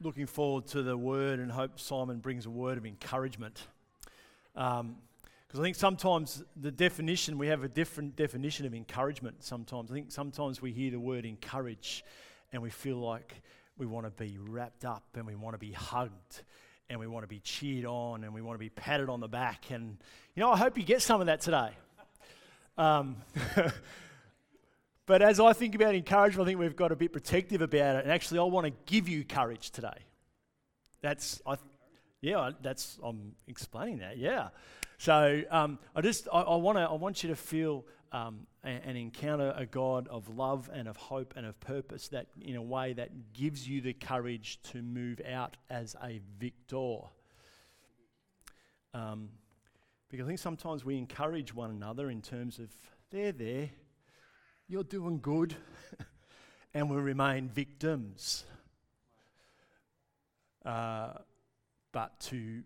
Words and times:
looking 0.00 0.26
forward 0.26 0.68
to 0.68 0.84
the 0.84 0.96
word 0.96 1.40
and 1.40 1.50
hope 1.50 1.80
Simon 1.80 2.20
brings 2.20 2.46
a 2.46 2.50
word 2.50 2.78
of 2.78 2.86
encouragement. 2.86 3.60
Because 4.54 4.82
um, 4.82 4.96
I 5.52 5.60
think 5.60 5.74
sometimes 5.74 6.44
the 6.54 6.70
definition, 6.70 7.38
we 7.38 7.48
have 7.48 7.64
a 7.64 7.68
different 7.68 8.14
definition 8.14 8.66
of 8.66 8.72
encouragement 8.72 9.42
sometimes. 9.42 9.90
I 9.90 9.94
think 9.94 10.12
sometimes 10.12 10.62
we 10.62 10.70
hear 10.70 10.92
the 10.92 11.00
word 11.00 11.24
encourage 11.24 12.04
and 12.52 12.62
we 12.62 12.70
feel 12.70 12.98
like 12.98 13.34
we 13.76 13.84
want 13.84 14.06
to 14.06 14.12
be 14.12 14.38
wrapped 14.38 14.84
up 14.84 15.02
and 15.16 15.26
we 15.26 15.34
want 15.34 15.54
to 15.54 15.58
be 15.58 15.72
hugged 15.72 16.42
and 16.88 17.00
we 17.00 17.08
want 17.08 17.24
to 17.24 17.28
be 17.28 17.40
cheered 17.40 17.84
on 17.84 18.22
and 18.22 18.32
we 18.32 18.42
want 18.42 18.54
to 18.54 18.60
be 18.60 18.70
patted 18.70 19.08
on 19.08 19.18
the 19.18 19.26
back. 19.26 19.72
And, 19.72 19.98
you 20.36 20.40
know, 20.40 20.52
I 20.52 20.56
hope 20.56 20.78
you 20.78 20.84
get 20.84 21.02
some 21.02 21.20
of 21.20 21.26
that 21.26 21.40
today. 21.40 21.70
Um, 22.78 23.16
but 25.06 25.22
as 25.22 25.38
I 25.38 25.52
think 25.52 25.76
about 25.76 25.94
encouragement, 25.94 26.46
I 26.46 26.50
think 26.50 26.58
we've 26.58 26.76
got 26.76 26.88
to 26.88 26.96
be 26.96 27.06
protective 27.06 27.62
about 27.62 27.96
it. 27.96 28.02
And 28.04 28.12
actually, 28.12 28.40
I 28.40 28.42
want 28.42 28.66
to 28.66 28.72
give 28.86 29.08
you 29.08 29.24
courage 29.24 29.70
today. 29.70 30.04
That's, 31.00 31.40
I, 31.46 31.56
yeah, 32.20 32.50
that's, 32.60 32.98
I'm 33.02 33.36
explaining 33.46 33.98
that, 33.98 34.18
yeah. 34.18 34.48
So 34.98 35.42
um, 35.50 35.78
I 35.94 36.00
just, 36.00 36.26
I, 36.32 36.40
I, 36.40 36.56
wanna, 36.56 36.84
I 36.90 36.94
want 36.94 37.22
you 37.22 37.28
to 37.28 37.36
feel 37.36 37.84
um, 38.10 38.46
and, 38.64 38.80
and, 38.84 38.96
encounter 38.96 39.52
a 39.56 39.66
God 39.66 40.08
of 40.08 40.28
love 40.28 40.70
and 40.72 40.88
of 40.88 40.96
hope 40.96 41.34
and 41.36 41.44
of 41.44 41.58
purpose 41.60 42.08
that, 42.08 42.26
in 42.40 42.56
a 42.56 42.62
way, 42.62 42.92
that 42.94 43.32
gives 43.32 43.68
you 43.68 43.80
the 43.80 43.92
courage 43.92 44.60
to 44.72 44.80
move 44.80 45.20
out 45.28 45.56
as 45.68 45.94
a 46.02 46.20
victor. 46.38 46.98
Um, 48.94 49.28
because 50.08 50.24
I 50.24 50.28
think 50.28 50.38
sometimes 50.38 50.84
we 50.84 50.96
encourage 50.96 51.52
one 51.52 51.70
another 51.70 52.10
in 52.10 52.22
terms 52.22 52.58
of, 52.58 52.70
they're 53.10 53.32
there, 53.32 53.70
you're 54.68 54.84
doing 54.84 55.18
good, 55.20 55.54
and 56.74 56.90
we 56.90 56.96
remain 56.96 57.48
victims. 57.48 58.44
Uh, 60.64 61.12
but 61.92 62.18
to 62.20 62.62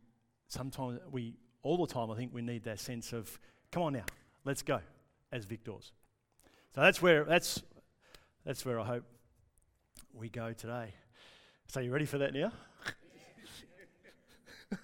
sometimes 0.48 0.98
we, 1.10 1.36
all 1.62 1.84
the 1.84 1.92
time, 1.92 2.10
I 2.10 2.16
think 2.16 2.32
we 2.32 2.42
need 2.42 2.64
that 2.64 2.80
sense 2.80 3.12
of, 3.12 3.38
come 3.70 3.82
on 3.82 3.92
now, 3.92 4.04
let's 4.44 4.62
go 4.62 4.80
as 5.30 5.44
victors. 5.44 5.92
So 6.74 6.80
that's 6.80 7.02
where, 7.02 7.24
that's, 7.24 7.62
that's 8.44 8.64
where 8.64 8.80
I 8.80 8.84
hope 8.84 9.04
we 10.14 10.28
go 10.28 10.52
today. 10.52 10.94
So, 11.68 11.80
you 11.80 11.92
ready 11.92 12.06
for 12.06 12.18
that 12.18 12.34
now? 12.34 12.52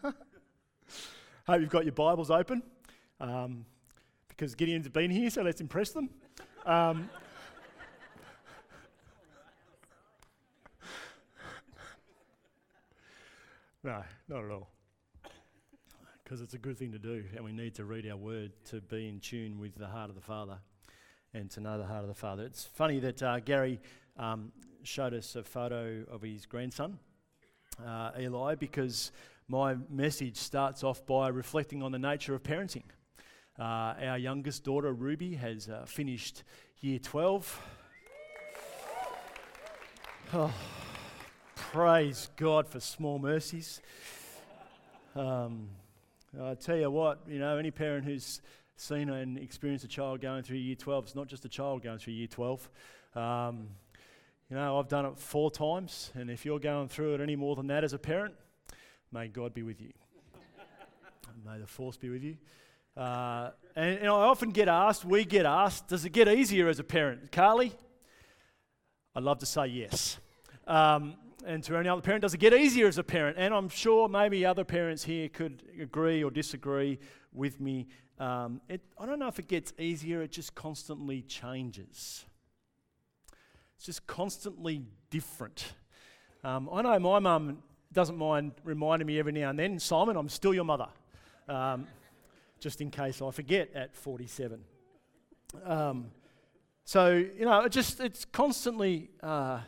Hope 1.47 1.61
you've 1.61 1.71
got 1.71 1.85
your 1.85 1.93
Bibles 1.93 2.31
open 2.31 2.63
um, 3.21 3.65
because 4.29 4.55
Gideon's 4.55 4.89
been 4.89 5.11
here, 5.11 5.31
so 5.31 5.43
let's 5.43 5.61
impress 5.61 5.91
them. 5.91 6.11
Um, 6.67 7.09
no, 13.85 14.03
not 14.29 14.45
at 14.45 14.51
all. 14.51 14.69
Because 16.25 16.41
it's 16.41 16.55
a 16.55 16.59
good 16.59 16.77
thing 16.77 16.91
to 16.91 16.99
do, 16.99 17.23
and 17.37 17.45
we 17.45 17.53
need 17.53 17.77
to 17.77 17.85
read 17.85 18.05
our 18.11 18.17
word 18.17 18.51
to 18.71 18.81
be 18.81 19.09
in 19.09 19.21
tune 19.21 19.61
with 19.61 19.77
the 19.77 19.87
heart 19.87 20.09
of 20.09 20.17
the 20.17 20.21
Father 20.21 20.59
and 21.33 21.49
to 21.53 21.61
know 21.61 21.79
the 21.79 21.87
heart 21.87 22.03
of 22.03 22.09
the 22.09 22.15
Father. 22.15 22.43
It's 22.43 22.65
funny 22.65 22.99
that 22.99 23.23
uh, 23.23 23.39
Gary 23.39 23.81
um, 24.19 24.51
showed 24.83 25.15
us 25.15 25.37
a 25.37 25.45
photo 25.45 26.05
of 26.11 26.23
his 26.23 26.47
grandson, 26.47 26.99
uh, 27.87 28.11
Eli, 28.19 28.57
because 28.57 29.13
my 29.47 29.77
message 29.89 30.37
starts 30.37 30.83
off 30.83 31.07
by 31.07 31.29
reflecting 31.29 31.81
on 31.85 31.93
the 31.93 31.99
nature 32.01 32.35
of 32.35 32.43
parenting. 32.43 32.83
Uh, 33.59 33.95
our 34.03 34.19
youngest 34.19 34.65
daughter, 34.65 34.93
Ruby, 34.93 35.35
has 35.35 35.69
uh, 35.69 35.85
finished 35.87 36.43
year 36.81 36.99
12. 36.99 37.61
Oh, 40.35 40.53
praise 41.55 42.29
God 42.37 42.69
for 42.69 42.81
small 42.81 43.19
mercies. 43.19 43.81
Um, 45.15 45.69
I 46.41 46.55
tell 46.55 46.77
you 46.77 46.91
what, 46.91 47.21
you 47.27 47.39
know, 47.39 47.57
any 47.57 47.71
parent 47.71 48.05
who's 48.05 48.43
seen 48.77 49.09
and 49.09 49.39
experienced 49.39 49.85
a 49.85 49.89
child 49.89 50.21
going 50.21 50.43
through 50.43 50.59
year 50.59 50.77
12, 50.77 51.05
it's 51.05 51.15
not 51.15 51.29
just 51.29 51.45
a 51.45 51.49
child 51.49 51.83
going 51.83 51.99
through 51.99 52.15
year 52.15 52.27
12. 52.27 52.69
Um, 53.15 53.69
you 54.51 54.57
know, 54.57 54.79
I've 54.79 54.89
done 54.89 55.07
it 55.07 55.19
four 55.19 55.51
times, 55.51 56.11
and 56.15 56.31
if 56.31 56.45
you're 56.45 56.59
going 56.59 56.89
through 56.89 57.15
it 57.15 57.21
any 57.21 57.37
more 57.37 57.57
than 57.57 57.69
that 57.69 57.85
as 57.85 57.93
a 57.93 57.99
parent, 57.99 58.35
May 59.13 59.29
God 59.29 59.55
be 59.55 59.63
with 59.63 59.81
you. 59.81 59.93
May 61.45 61.59
the 61.59 61.67
force 61.67 61.97
be 61.97 62.09
with 62.09 62.23
you. 62.23 62.37
Uh, 62.97 63.51
and, 63.75 63.99
and, 63.99 64.09
I 64.09 64.11
often 64.11 64.51
get 64.51 64.69
asked, 64.69 65.05
we 65.05 65.25
get 65.25 65.45
asked, 65.45 65.89
does 65.89 66.05
it 66.07 66.11
get 66.11 66.29
easier 66.29 66.69
as 66.69 66.79
a 66.79 66.85
parent? 66.85 67.31
Carly? 67.31 67.73
I'd 69.15 69.23
love 69.23 69.39
to 69.41 69.47
say 69.47 69.67
yes. 69.67 70.19
Um, 70.67 71.15
and 71.47 71.63
to 71.65 71.77
any 71.77 71.89
other 71.89 72.01
parent, 72.01 72.23
does 72.23 72.35
it 72.35 72.39
get 72.39 72.55
easier 72.55 72.87
as 72.87 72.99
a 72.99 73.05
parent? 73.05 73.37
And 73.39 73.55
I'm 73.55 73.69
sure 73.69 74.09
maybe 74.09 74.45
other 74.47 74.65
parents 74.65 75.05
here 75.05 75.29
could 75.29 75.63
agree 75.81 76.25
or 76.25 76.31
disagree 76.31 76.99
with 77.33 77.61
me. 77.61 77.87
Um, 78.19 78.61
it, 78.69 78.81
I 78.99 79.05
don't 79.05 79.19
know 79.19 79.29
if 79.29 79.39
it 79.39 79.47
gets 79.47 79.75
easier, 79.79 80.23
it 80.23 80.33
just 80.33 80.55
constantly 80.55 81.23
changes. 81.23 82.25
It's 83.77 83.85
just 83.85 84.07
constantly 84.07 84.83
different. 85.11 85.75
Um, 86.43 86.69
I 86.73 86.81
know 86.81 86.99
my 86.99 87.19
mum 87.19 87.63
doesn't 87.93 88.17
mind 88.17 88.53
reminding 88.65 89.07
me 89.07 89.19
every 89.19 89.33
now 89.33 89.51
and 89.51 89.59
then, 89.59 89.79
Simon, 89.79 90.17
I'm 90.17 90.29
still 90.29 90.55
your 90.55 90.65
mother, 90.65 90.89
um, 91.49 91.87
just 92.67 92.81
in 92.81 92.91
case 92.91 93.23
I 93.23 93.31
forget 93.31 93.71
at 93.77 93.95
47. 93.95 94.59
Um, 95.65 96.11
so 96.85 97.13
you 97.13 97.45
know, 97.45 97.61
it 97.61 97.71
just 97.71 98.01
it's 98.01 98.25
constantly 98.25 99.11
uh, 99.23 99.61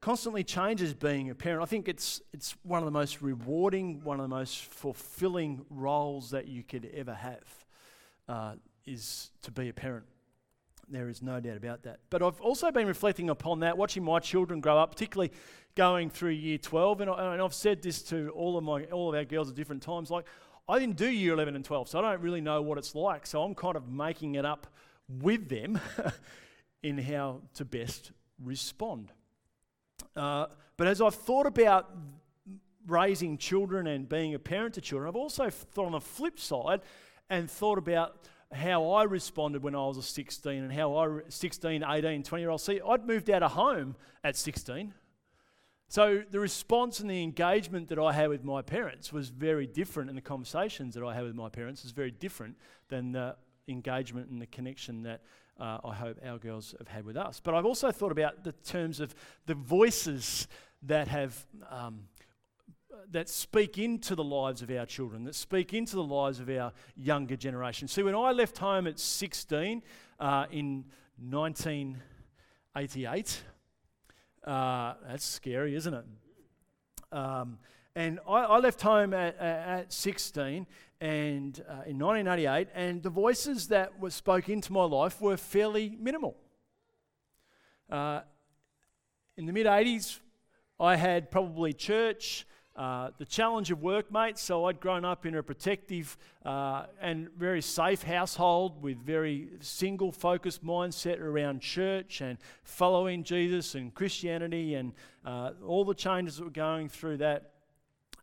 constantly 0.00 0.42
changes 0.42 0.94
being 0.94 1.30
a 1.30 1.34
parent. 1.36 1.62
I 1.62 1.66
think 1.66 1.86
it's 1.86 2.20
it's 2.32 2.56
one 2.64 2.80
of 2.80 2.86
the 2.86 2.90
most 2.90 3.22
rewarding, 3.22 4.02
one 4.02 4.18
of 4.18 4.24
the 4.24 4.34
most 4.34 4.58
fulfilling 4.64 5.64
roles 5.70 6.30
that 6.30 6.48
you 6.48 6.64
could 6.64 6.90
ever 6.92 7.14
have 7.14 7.66
uh, 8.28 8.54
is 8.84 9.30
to 9.42 9.52
be 9.52 9.68
a 9.68 9.72
parent. 9.72 10.06
There 10.88 11.08
is 11.08 11.22
no 11.22 11.38
doubt 11.38 11.56
about 11.56 11.84
that. 11.84 12.00
But 12.10 12.20
I've 12.20 12.40
also 12.40 12.72
been 12.72 12.88
reflecting 12.88 13.30
upon 13.30 13.60
that, 13.60 13.78
watching 13.78 14.02
my 14.02 14.18
children 14.18 14.60
grow 14.60 14.76
up, 14.76 14.90
particularly 14.90 15.30
going 15.76 16.10
through 16.10 16.30
year 16.30 16.58
12. 16.58 17.00
And, 17.02 17.10
I, 17.10 17.36
have 17.36 17.54
said 17.54 17.80
this 17.80 18.02
to 18.02 18.30
all 18.30 18.58
of, 18.58 18.64
my, 18.64 18.84
all 18.86 19.08
of 19.08 19.14
our 19.14 19.24
girls 19.24 19.48
at 19.48 19.54
different 19.54 19.82
times. 19.82 20.10
Like, 20.10 20.26
I 20.68 20.78
didn't 20.78 20.96
do 20.96 21.08
year 21.08 21.34
11 21.34 21.56
and 21.56 21.64
12, 21.64 21.88
so 21.88 21.98
I 21.98 22.02
don't 22.02 22.22
really 22.22 22.40
know 22.40 22.62
what 22.62 22.78
it's 22.78 22.94
like. 22.94 23.26
So 23.26 23.42
I'm 23.42 23.54
kind 23.54 23.76
of 23.76 23.88
making 23.88 24.36
it 24.36 24.46
up 24.46 24.66
with 25.08 25.48
them 25.48 25.78
in 26.82 26.98
how 26.98 27.42
to 27.54 27.64
best 27.64 28.12
respond. 28.42 29.12
Uh, 30.16 30.46
but 30.76 30.86
as 30.86 31.02
I've 31.02 31.14
thought 31.14 31.46
about 31.46 31.90
raising 32.86 33.36
children 33.38 33.86
and 33.86 34.08
being 34.08 34.34
a 34.34 34.38
parent 34.38 34.74
to 34.74 34.80
children, 34.80 35.08
I've 35.08 35.16
also 35.16 35.50
thought 35.50 35.86
on 35.86 35.92
the 35.92 36.00
flip 36.00 36.40
side 36.40 36.80
and 37.28 37.50
thought 37.50 37.78
about 37.78 38.16
how 38.52 38.90
I 38.92 39.04
responded 39.04 39.62
when 39.62 39.74
I 39.74 39.86
was 39.86 40.06
16 40.06 40.62
and 40.62 40.72
how 40.72 40.96
I, 40.96 41.20
16, 41.28 41.82
18, 41.82 42.22
20 42.22 42.42
year 42.42 42.50
old. 42.50 42.60
See, 42.60 42.80
I'd 42.86 43.06
moved 43.06 43.28
out 43.28 43.42
of 43.42 43.52
home 43.52 43.96
at 44.22 44.36
16. 44.36 44.94
So 45.94 46.24
the 46.28 46.40
response 46.40 46.98
and 46.98 47.08
the 47.08 47.22
engagement 47.22 47.88
that 47.90 48.00
I 48.00 48.12
had 48.12 48.28
with 48.28 48.42
my 48.42 48.62
parents 48.62 49.12
was 49.12 49.28
very 49.28 49.68
different, 49.68 50.10
and 50.10 50.18
the 50.18 50.22
conversations 50.22 50.94
that 50.94 51.04
I 51.04 51.14
had 51.14 51.22
with 51.22 51.36
my 51.36 51.48
parents 51.48 51.84
was 51.84 51.92
very 51.92 52.10
different 52.10 52.56
than 52.88 53.12
the 53.12 53.36
engagement 53.68 54.28
and 54.28 54.42
the 54.42 54.48
connection 54.48 55.04
that 55.04 55.20
uh, 55.60 55.78
I 55.84 55.94
hope 55.94 56.18
our 56.26 56.38
girls 56.38 56.74
have 56.80 56.88
had 56.88 57.04
with 57.04 57.16
us. 57.16 57.38
But 57.38 57.54
I've 57.54 57.64
also 57.64 57.92
thought 57.92 58.10
about 58.10 58.42
the 58.42 58.50
terms 58.50 58.98
of 58.98 59.14
the 59.46 59.54
voices 59.54 60.48
that 60.82 61.06
have 61.06 61.46
um, 61.70 62.08
that 63.12 63.28
speak 63.28 63.78
into 63.78 64.16
the 64.16 64.24
lives 64.24 64.62
of 64.62 64.72
our 64.72 64.86
children, 64.86 65.22
that 65.22 65.36
speak 65.36 65.74
into 65.74 65.94
the 65.94 66.02
lives 66.02 66.40
of 66.40 66.50
our 66.50 66.72
younger 66.96 67.36
generation. 67.36 67.86
See, 67.86 68.02
when 68.02 68.16
I 68.16 68.32
left 68.32 68.58
home 68.58 68.88
at 68.88 68.98
16 68.98 69.80
uh, 70.18 70.46
in 70.50 70.86
1988, 71.20 73.44
uh, 74.44 74.94
that's 75.06 75.24
scary, 75.24 75.74
isn't 75.74 75.94
it? 75.94 76.04
Um, 77.12 77.58
and 77.96 78.18
I, 78.28 78.44
I, 78.44 78.58
left 78.58 78.82
home 78.82 79.14
at, 79.14 79.38
at 79.38 79.92
16 79.92 80.66
and 81.00 81.64
uh, 81.68 81.82
in 81.86 81.98
1988, 81.98 82.68
and 82.74 83.02
the 83.02 83.10
voices 83.10 83.68
that 83.68 84.00
were 84.00 84.10
spoke 84.10 84.48
into 84.48 84.72
my 84.72 84.84
life 84.84 85.20
were 85.20 85.36
fairly 85.36 85.96
minimal. 86.00 86.36
Uh, 87.90 88.20
in 89.36 89.46
the 89.46 89.52
mid 89.52 89.66
80s, 89.66 90.20
I 90.80 90.96
had 90.96 91.30
probably 91.30 91.72
church, 91.72 92.46
uh, 92.76 93.10
the 93.18 93.24
challenge 93.24 93.70
of 93.70 93.82
workmates. 93.82 94.42
So 94.42 94.64
I'd 94.64 94.80
grown 94.80 95.04
up 95.04 95.26
in 95.26 95.36
a 95.36 95.42
protective 95.42 96.16
uh, 96.44 96.86
and 97.00 97.30
very 97.36 97.62
safe 97.62 98.02
household 98.02 98.82
with 98.82 98.98
very 98.98 99.50
single 99.60 100.10
focused 100.10 100.64
mindset 100.64 101.20
around 101.20 101.60
church 101.60 102.20
and 102.20 102.36
following 102.64 103.22
Jesus 103.22 103.76
and 103.76 103.94
Christianity 103.94 104.74
and 104.74 104.92
uh, 105.24 105.52
all 105.64 105.84
the 105.84 105.94
changes 105.94 106.38
that 106.38 106.44
were 106.44 106.50
going 106.50 106.88
through 106.88 107.18
that. 107.18 107.50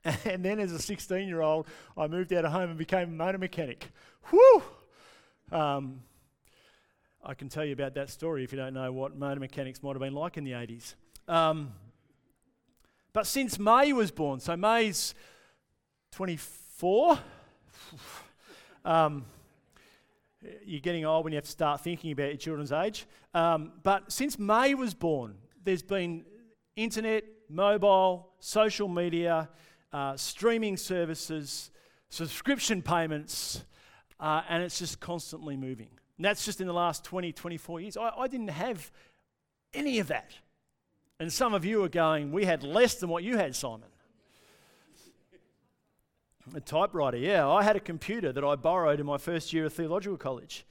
And 0.25 0.43
then 0.43 0.59
as 0.59 0.71
a 0.71 0.79
16 0.79 1.27
year 1.27 1.41
old, 1.41 1.67
I 1.95 2.07
moved 2.07 2.33
out 2.33 2.43
of 2.43 2.51
home 2.51 2.69
and 2.71 2.77
became 2.77 3.09
a 3.09 3.11
motor 3.11 3.37
mechanic. 3.37 3.91
Whew! 4.31 4.63
Um, 5.51 6.01
I 7.23 7.35
can 7.35 7.49
tell 7.49 7.63
you 7.63 7.73
about 7.73 7.93
that 7.93 8.09
story 8.09 8.43
if 8.43 8.51
you 8.51 8.57
don't 8.57 8.73
know 8.73 8.91
what 8.91 9.15
motor 9.15 9.39
mechanics 9.39 9.83
might 9.83 9.91
have 9.91 9.99
been 9.99 10.13
like 10.13 10.37
in 10.37 10.43
the 10.43 10.53
80s. 10.53 10.95
Um, 11.27 11.73
but 13.13 13.27
since 13.27 13.59
May 13.59 13.93
was 13.93 14.11
born, 14.11 14.39
so 14.39 14.55
May's 14.55 15.13
24, 16.11 17.19
um, 18.85 19.25
you're 20.65 20.81
getting 20.81 21.05
old 21.05 21.23
when 21.23 21.33
you 21.33 21.37
have 21.37 21.45
to 21.45 21.51
start 21.51 21.81
thinking 21.81 22.11
about 22.11 22.29
your 22.29 22.37
children's 22.37 22.71
age. 22.71 23.05
Um, 23.33 23.73
but 23.83 24.11
since 24.11 24.39
May 24.39 24.73
was 24.73 24.93
born, 24.93 25.35
there's 25.63 25.83
been 25.83 26.25
internet, 26.75 27.23
mobile, 27.49 28.29
social 28.39 28.87
media, 28.87 29.49
uh, 29.93 30.15
streaming 30.15 30.77
services, 30.77 31.69
subscription 32.09 32.81
payments, 32.81 33.63
uh, 34.19 34.41
and 34.49 34.63
it's 34.63 34.79
just 34.79 34.99
constantly 34.99 35.57
moving. 35.57 35.89
And 36.17 36.25
that's 36.25 36.45
just 36.45 36.61
in 36.61 36.67
the 36.67 36.73
last 36.73 37.03
20, 37.03 37.33
24 37.33 37.81
years. 37.81 37.97
I, 37.97 38.09
I 38.09 38.27
didn't 38.27 38.49
have 38.49 38.91
any 39.73 39.99
of 39.99 40.07
that. 40.07 40.33
And 41.21 41.31
some 41.31 41.53
of 41.53 41.63
you 41.63 41.83
are 41.83 41.87
going, 41.87 42.31
we 42.31 42.45
had 42.45 42.63
less 42.63 42.95
than 42.95 43.07
what 43.07 43.23
you 43.23 43.37
had, 43.37 43.55
Simon. 43.55 43.89
A 46.55 46.59
typewriter, 46.59 47.17
yeah. 47.17 47.47
I 47.47 47.61
had 47.61 47.75
a 47.75 47.79
computer 47.79 48.33
that 48.33 48.43
I 48.43 48.55
borrowed 48.55 48.99
in 48.99 49.05
my 49.05 49.19
first 49.19 49.53
year 49.53 49.67
of 49.67 49.73
theological 49.73 50.17
college. 50.17 50.65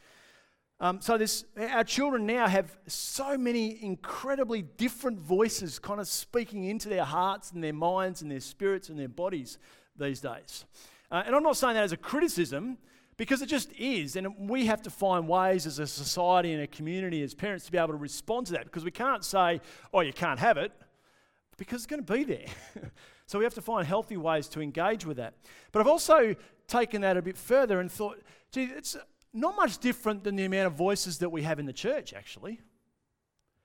Um, 0.81 1.01
so 1.01 1.17
this, 1.17 1.45
our 1.57 1.85
children 1.85 2.27
now 2.27 2.49
have 2.49 2.77
so 2.89 3.39
many 3.39 3.81
incredibly 3.81 4.63
different 4.63 5.21
voices 5.21 5.79
kind 5.79 6.01
of 6.01 6.09
speaking 6.09 6.65
into 6.65 6.89
their 6.89 7.05
hearts 7.05 7.53
and 7.53 7.63
their 7.63 7.73
minds 7.73 8.21
and 8.21 8.29
their 8.29 8.41
spirits 8.41 8.89
and 8.89 8.99
their 8.99 9.07
bodies 9.07 9.57
these 9.97 10.21
days. 10.21 10.65
Uh, 11.13 11.23
and 11.25 11.37
I'm 11.37 11.45
not 11.45 11.59
saying 11.59 11.75
that 11.75 11.85
as 11.85 11.93
a 11.93 11.97
criticism, 11.97 12.77
because 13.21 13.43
it 13.43 13.51
just 13.51 13.71
is. 13.75 14.17
And 14.17 14.49
we 14.49 14.65
have 14.65 14.81
to 14.81 14.89
find 14.89 15.29
ways 15.29 15.67
as 15.67 15.79
a 15.79 15.87
society 15.87 16.55
and 16.55 16.63
a 16.63 16.67
community, 16.67 17.23
as 17.23 17.35
parents, 17.35 17.67
to 17.67 17.71
be 17.71 17.77
able 17.77 17.89
to 17.89 17.97
respond 17.97 18.47
to 18.47 18.55
that 18.55 18.65
because 18.65 18.83
we 18.83 18.91
can't 18.91 19.23
say, 19.23 19.61
oh, 19.93 20.01
you 20.01 20.15
can't 20.15 20.39
have 20.39 20.57
it, 20.57 20.73
because 21.59 21.83
it's 21.83 21.87
going 21.87 22.03
to 22.03 22.13
be 22.15 22.25
there. 22.25 22.47
so 23.27 23.39
we 23.39 23.45
have 23.45 23.53
to 23.53 23.61
find 23.61 23.87
healthy 23.87 24.17
ways 24.17 24.49
to 24.49 24.63
engage 24.63 25.05
with 25.05 25.19
that. 25.19 25.35
But 25.71 25.81
I've 25.81 25.87
also 25.87 26.35
taken 26.67 27.03
that 27.03 27.19
a 27.19 27.21
bit 27.21 27.37
further 27.37 27.79
and 27.79 27.93
thought, 27.93 28.23
gee, 28.53 28.71
it's 28.75 28.97
not 29.35 29.55
much 29.55 29.77
different 29.77 30.25
than 30.25 30.37
the 30.37 30.47
amount 30.47 30.69
of 30.69 30.73
voices 30.73 31.19
that 31.19 31.29
we 31.29 31.43
have 31.43 31.59
in 31.59 31.67
the 31.67 31.75
church, 31.75 32.15
actually. 32.15 32.53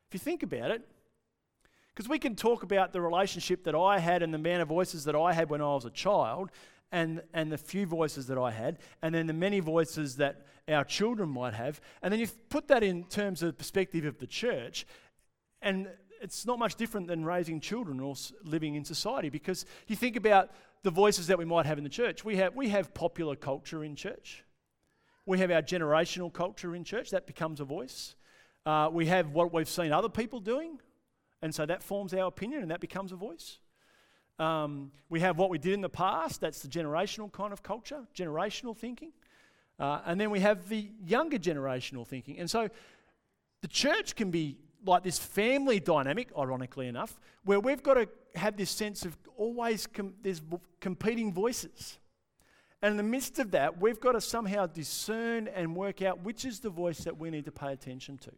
If 0.10 0.14
you 0.16 0.20
think 0.20 0.44
about 0.44 0.72
it, 0.72 0.82
because 1.94 2.10
we 2.10 2.20
can 2.20 2.36
talk 2.36 2.64
about 2.64 2.92
the 2.92 3.00
relationship 3.00 3.64
that 3.64 3.74
I 3.74 4.00
had 4.00 4.22
and 4.22 4.34
the 4.34 4.38
amount 4.38 4.64
of 4.64 4.68
voices 4.68 5.06
that 5.06 5.16
I 5.16 5.32
had 5.32 5.50
when 5.50 5.62
I 5.62 5.68
was 5.76 5.86
a 5.86 5.92
child, 5.92 6.52
and, 6.96 7.22
and 7.34 7.52
the 7.52 7.58
few 7.58 7.86
voices 7.86 8.28
that 8.28 8.38
I 8.38 8.52
had, 8.52 8.80
and 9.02 9.14
then 9.14 9.28
the 9.28 9.34
many 9.34 9.60
voices 9.60 10.16
that 10.16 10.46
our 10.70 10.86
children 10.86 11.28
might 11.28 11.54
have. 11.54 11.82
And 12.02 12.10
then 12.10 12.22
you 12.22 12.28
put 12.48 12.70
that 12.70 12.84
in 12.84 13.04
terms 13.04 13.44
of 13.44 13.58
perspective 13.58 14.06
of 14.06 14.18
the 14.18 14.26
church, 14.26 14.88
and 15.62 15.90
it's 16.22 16.46
not 16.46 16.58
much 16.58 16.76
different 16.76 17.08
than 17.08 17.26
raising 17.26 17.60
children 17.60 18.00
or 18.00 18.16
living 18.46 18.76
in 18.76 18.86
society 18.86 19.30
because 19.30 19.66
you 19.88 19.98
think 19.98 20.16
about 20.16 20.52
the 20.84 20.90
voices 20.90 21.28
that 21.28 21.38
we 21.38 21.44
might 21.44 21.66
have 21.66 21.78
in 21.78 21.84
the 21.84 21.90
church. 21.90 22.24
We 22.24 22.38
have, 22.38 22.56
we 22.56 22.70
have 22.70 22.94
popular 22.94 23.36
culture 23.36 23.84
in 23.84 23.98
church, 23.98 24.46
we 25.26 25.40
have 25.40 25.52
our 25.52 25.62
generational 25.62 26.32
culture 26.32 26.76
in 26.76 26.86
church, 26.86 27.10
that 27.10 27.28
becomes 27.28 27.60
a 27.60 27.66
voice. 27.66 28.16
Uh, 28.66 28.90
we 28.90 29.08
have 29.08 29.32
what 29.32 29.54
we've 29.54 29.68
seen 29.68 29.92
other 29.92 30.08
people 30.08 30.40
doing, 30.40 30.80
and 31.42 31.54
so 31.54 31.66
that 31.66 31.84
forms 31.84 32.14
our 32.14 32.28
opinion 32.28 32.62
and 32.62 32.72
that 32.72 32.80
becomes 32.80 33.12
a 33.12 33.18
voice. 33.18 33.58
Um, 34.38 34.92
we 35.10 35.22
have 35.22 35.38
what 35.38 35.50
we 35.50 35.58
did 35.58 35.74
in 35.74 35.82
the 35.82 35.90
past, 35.90 36.42
that's 36.42 36.62
the 36.62 36.68
generational 36.68 37.32
kind 37.32 37.54
of 37.54 37.64
culture, 37.64 38.02
generational 38.16 38.76
thinking. 38.76 39.12
Uh, 39.80 40.02
and 40.06 40.20
then 40.20 40.30
we 40.30 40.40
have 40.40 40.70
the 40.70 40.90
younger 41.06 41.38
generational 41.38 42.06
thinking. 42.06 42.40
And 42.40 42.50
so 42.50 42.70
the 43.62 43.68
church 43.68 44.16
can 44.16 44.32
be 44.32 44.58
like 44.86 45.04
this 45.04 45.18
family 45.18 45.80
dynamic, 45.80 46.30
ironically 46.38 46.88
enough, 46.88 47.20
where 47.44 47.60
we've 47.60 47.82
got 47.82 47.96
to 47.96 48.08
have 48.36 48.58
this 48.58 48.70
sense 48.70 49.06
of 49.06 49.18
always 49.38 49.88
com- 49.88 50.14
there's 50.22 50.42
competing 50.80 51.34
voices. 51.34 51.98
And 52.82 52.92
in 52.92 52.98
the 52.98 53.04
midst 53.04 53.40
of 53.40 53.52
that, 53.52 53.82
we've 53.82 54.00
got 54.00 54.12
to 54.12 54.22
somehow 54.22 54.68
discern 54.68 55.48
and 55.48 55.76
work 55.76 56.02
out 56.02 56.24
which 56.24 56.46
is 56.46 56.60
the 56.60 56.70
voice 56.70 57.00
that 57.00 57.18
we 57.18 57.30
need 57.30 57.46
to 57.46 57.52
pay 57.52 57.72
attention 57.72 58.18
to. 58.20 58.32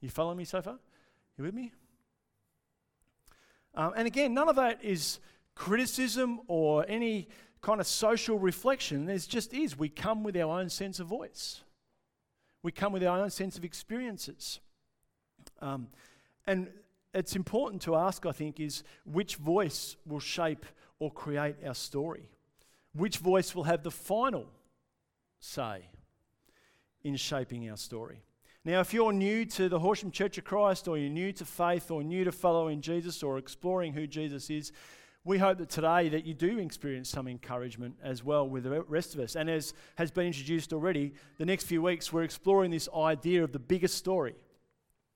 You 0.00 0.10
following 0.10 0.38
me 0.38 0.44
so 0.44 0.60
far? 0.60 0.78
You 1.38 1.44
with 1.44 1.54
me? 1.54 1.72
Um, 3.74 3.92
and 3.96 4.06
again, 4.06 4.34
none 4.34 4.48
of 4.48 4.56
that 4.56 4.82
is 4.82 5.20
criticism 5.54 6.40
or 6.48 6.84
any 6.88 7.28
kind 7.60 7.80
of 7.80 7.86
social 7.86 8.38
reflection. 8.38 9.06
There's 9.06 9.26
just 9.26 9.52
is. 9.52 9.78
We 9.78 9.88
come 9.88 10.22
with 10.22 10.36
our 10.36 10.60
own 10.60 10.68
sense 10.68 11.00
of 11.00 11.06
voice, 11.06 11.62
we 12.62 12.72
come 12.72 12.92
with 12.92 13.04
our 13.04 13.20
own 13.20 13.30
sense 13.30 13.56
of 13.56 13.64
experiences. 13.64 14.60
Um, 15.60 15.88
and 16.46 16.68
it's 17.14 17.36
important 17.36 17.82
to 17.82 17.96
ask, 17.96 18.24
I 18.26 18.32
think, 18.32 18.60
is 18.60 18.82
which 19.04 19.36
voice 19.36 19.96
will 20.06 20.20
shape 20.20 20.64
or 20.98 21.10
create 21.10 21.56
our 21.66 21.74
story? 21.74 22.28
Which 22.94 23.18
voice 23.18 23.54
will 23.54 23.64
have 23.64 23.82
the 23.82 23.90
final 23.90 24.46
say 25.38 25.86
in 27.02 27.16
shaping 27.16 27.68
our 27.70 27.76
story? 27.76 28.22
Now, 28.62 28.80
if 28.80 28.92
you're 28.92 29.12
new 29.12 29.46
to 29.46 29.70
the 29.70 29.78
Horsham 29.78 30.10
Church 30.10 30.36
of 30.36 30.44
Christ, 30.44 30.86
or 30.86 30.98
you're 30.98 31.08
new 31.08 31.32
to 31.32 31.46
faith, 31.46 31.90
or 31.90 32.02
new 32.02 32.24
to 32.24 32.32
following 32.32 32.82
Jesus, 32.82 33.22
or 33.22 33.38
exploring 33.38 33.94
who 33.94 34.06
Jesus 34.06 34.50
is, 34.50 34.70
we 35.24 35.38
hope 35.38 35.56
that 35.58 35.70
today 35.70 36.10
that 36.10 36.26
you 36.26 36.34
do 36.34 36.58
experience 36.58 37.08
some 37.08 37.26
encouragement 37.26 37.96
as 38.02 38.22
well 38.22 38.46
with 38.46 38.64
the 38.64 38.82
rest 38.82 39.14
of 39.14 39.20
us. 39.20 39.34
And 39.34 39.48
as 39.48 39.72
has 39.94 40.10
been 40.10 40.26
introduced 40.26 40.74
already, 40.74 41.14
the 41.38 41.46
next 41.46 41.64
few 41.64 41.80
weeks 41.80 42.12
we're 42.12 42.22
exploring 42.22 42.70
this 42.70 42.88
idea 42.94 43.42
of 43.42 43.52
the 43.52 43.58
biggest 43.58 43.96
story. 43.96 44.34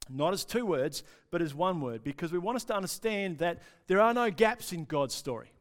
Not 0.08 0.32
as 0.32 0.46
two 0.46 0.64
words, 0.64 1.02
but 1.30 1.42
as 1.42 1.54
one 1.54 1.82
word, 1.82 2.02
because 2.02 2.32
we 2.32 2.38
want 2.38 2.56
us 2.56 2.64
to 2.64 2.74
understand 2.74 3.38
that 3.38 3.60
there 3.88 4.00
are 4.00 4.14
no 4.14 4.30
gaps 4.30 4.72
in 4.72 4.84
God's 4.86 5.14
story. 5.14 5.52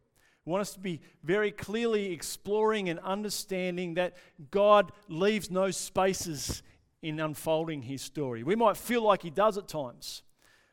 We 0.46 0.52
want 0.52 0.62
us 0.62 0.74
to 0.74 0.80
be 0.80 1.02
very 1.24 1.52
clearly 1.52 2.14
exploring 2.14 2.88
and 2.88 3.00
understanding 3.00 3.94
that 3.96 4.16
God 4.52 4.92
leaves 5.10 5.52
no 5.52 5.72
spaces 5.72 6.64
in 7.04 7.20
unfolding 7.20 7.84
his 7.84 8.02
story. 8.02 8.44
We 8.44 8.56
might 8.56 8.78
feel 8.78 9.04
like 9.04 9.22
he 9.22 9.30
does 9.30 9.58
at 9.58 9.68
times, 9.68 10.24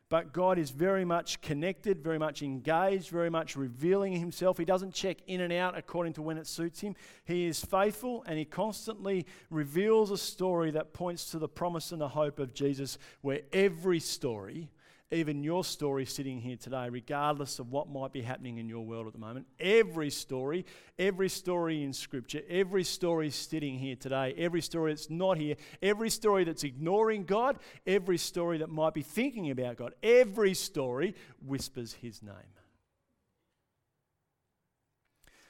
but 0.09 0.33
God 0.33 0.59
is 0.59 0.71
very 0.71 1.05
much 1.05 1.41
connected, 1.41 2.03
very 2.03 2.19
much 2.19 2.43
engaged, 2.43 3.11
very 3.11 3.31
much 3.31 3.57
revealing 3.57 4.13
himself. 4.13 4.57
He 4.57 4.65
doesn't 4.65 4.95
check 4.95 5.19
in 5.27 5.41
and 5.41 5.53
out 5.53 5.77
according 5.77 6.15
to 6.15 6.23
when 6.23 6.39
it 6.39 6.47
suits 6.47 6.81
him. 6.81 6.95
He 7.25 7.47
is 7.47 7.65
faithful 7.65 8.25
and 8.27 8.39
he 8.39 8.45
constantly 8.45 9.27
reveals 9.51 10.11
a 10.11 10.17
story 10.17 10.71
that 10.71 10.95
points 10.95 11.31
to 11.33 11.39
the 11.39 11.49
promise 11.49 11.93
and 11.93 12.01
the 12.01 12.09
hope 12.09 12.39
of 12.39 12.55
Jesus, 12.55 12.97
where 13.21 13.41
every 13.53 14.01
story 14.01 14.71
even 15.13 15.43
your 15.43 15.65
story 15.65 16.05
sitting 16.05 16.41
here 16.41 16.57
today, 16.57 16.89
regardless 16.89 17.59
of 17.59 17.73
what 17.73 17.89
might 17.89 18.13
be 18.13 18.23
happening 18.23 18.59
in 18.59 18.69
your 18.69 18.85
world 18.85 19.09
at 19.09 19.13
the 19.13 19.19
moment, 19.19 19.47
every 19.59 20.09
story, 20.09 20.65
every 20.99 21.29
story 21.29 21.83
in 21.83 21.93
Scripture, 21.93 22.43
every 22.49 22.85
story 22.85 23.31
sitting 23.31 23.77
here 23.77 23.97
today, 23.97 24.35
every 24.39 24.61
story 24.61 24.93
that's 24.93 25.11
not 25.11 25.37
here, 25.37 25.57
every 25.83 26.11
story 26.11 26.45
that's 26.45 26.63
ignoring 26.63 27.25
God, 27.25 27.59
every 27.87 28.19
story 28.19 28.59
that 28.59 28.69
might 28.69 28.95
be 28.95 29.03
thinking 29.03 29.51
about 29.51 29.77
God, 29.77 29.95
every 30.03 30.55
story 30.55 31.17
whispers 31.45 31.95
His 31.95 32.23
name. 32.23 32.35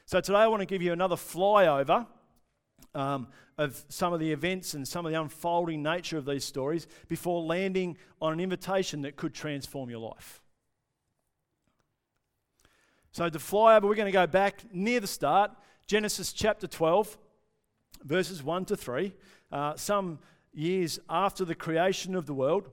So 0.07 0.21
today 0.21 0.39
I 0.39 0.47
want 0.47 0.61
to 0.61 0.67
give 0.67 0.83
you 0.83 0.93
another 0.93 1.17
flyover 1.17 2.07
um, 2.95 3.29
of 3.59 3.85
some 3.89 4.13
of 4.13 4.21
the 4.21 4.33
events 4.33 4.75
and 4.75 4.87
some 4.87 5.05
of 5.07 5.13
the 5.13 5.21
unfolding 5.21 5.83
nature 5.83 6.19
of 6.19 6.25
these 6.25 6.45
stories 6.45 6.87
before 7.09 7.43
landing 7.43 7.97
on 8.21 8.33
an 8.33 8.41
invitation 8.41 9.03
that 9.03 9.17
could 9.17 9.35
transform 9.35 9.91
your 9.91 10.01
life. 10.01 10.41
So, 13.13 13.29
to 13.29 13.39
fly 13.39 13.77
over, 13.77 13.89
we're 13.89 13.97
going 13.97 14.07
to 14.07 14.13
go 14.13 14.27
back 14.27 14.63
near 14.73 15.01
the 15.01 15.07
start, 15.07 15.51
Genesis 15.87 16.33
chapter 16.33 16.69
12, 16.69 17.19
verses 18.05 18.43
1 18.43 18.67
to 18.67 18.77
3, 18.77 19.13
uh, 19.51 19.75
some 19.75 20.21
years 20.53 21.01
after 21.09 21.45
the 21.45 21.55
creation 21.55 22.15
of 22.15 22.27
the 22.27 22.35
world, 22.35 22.71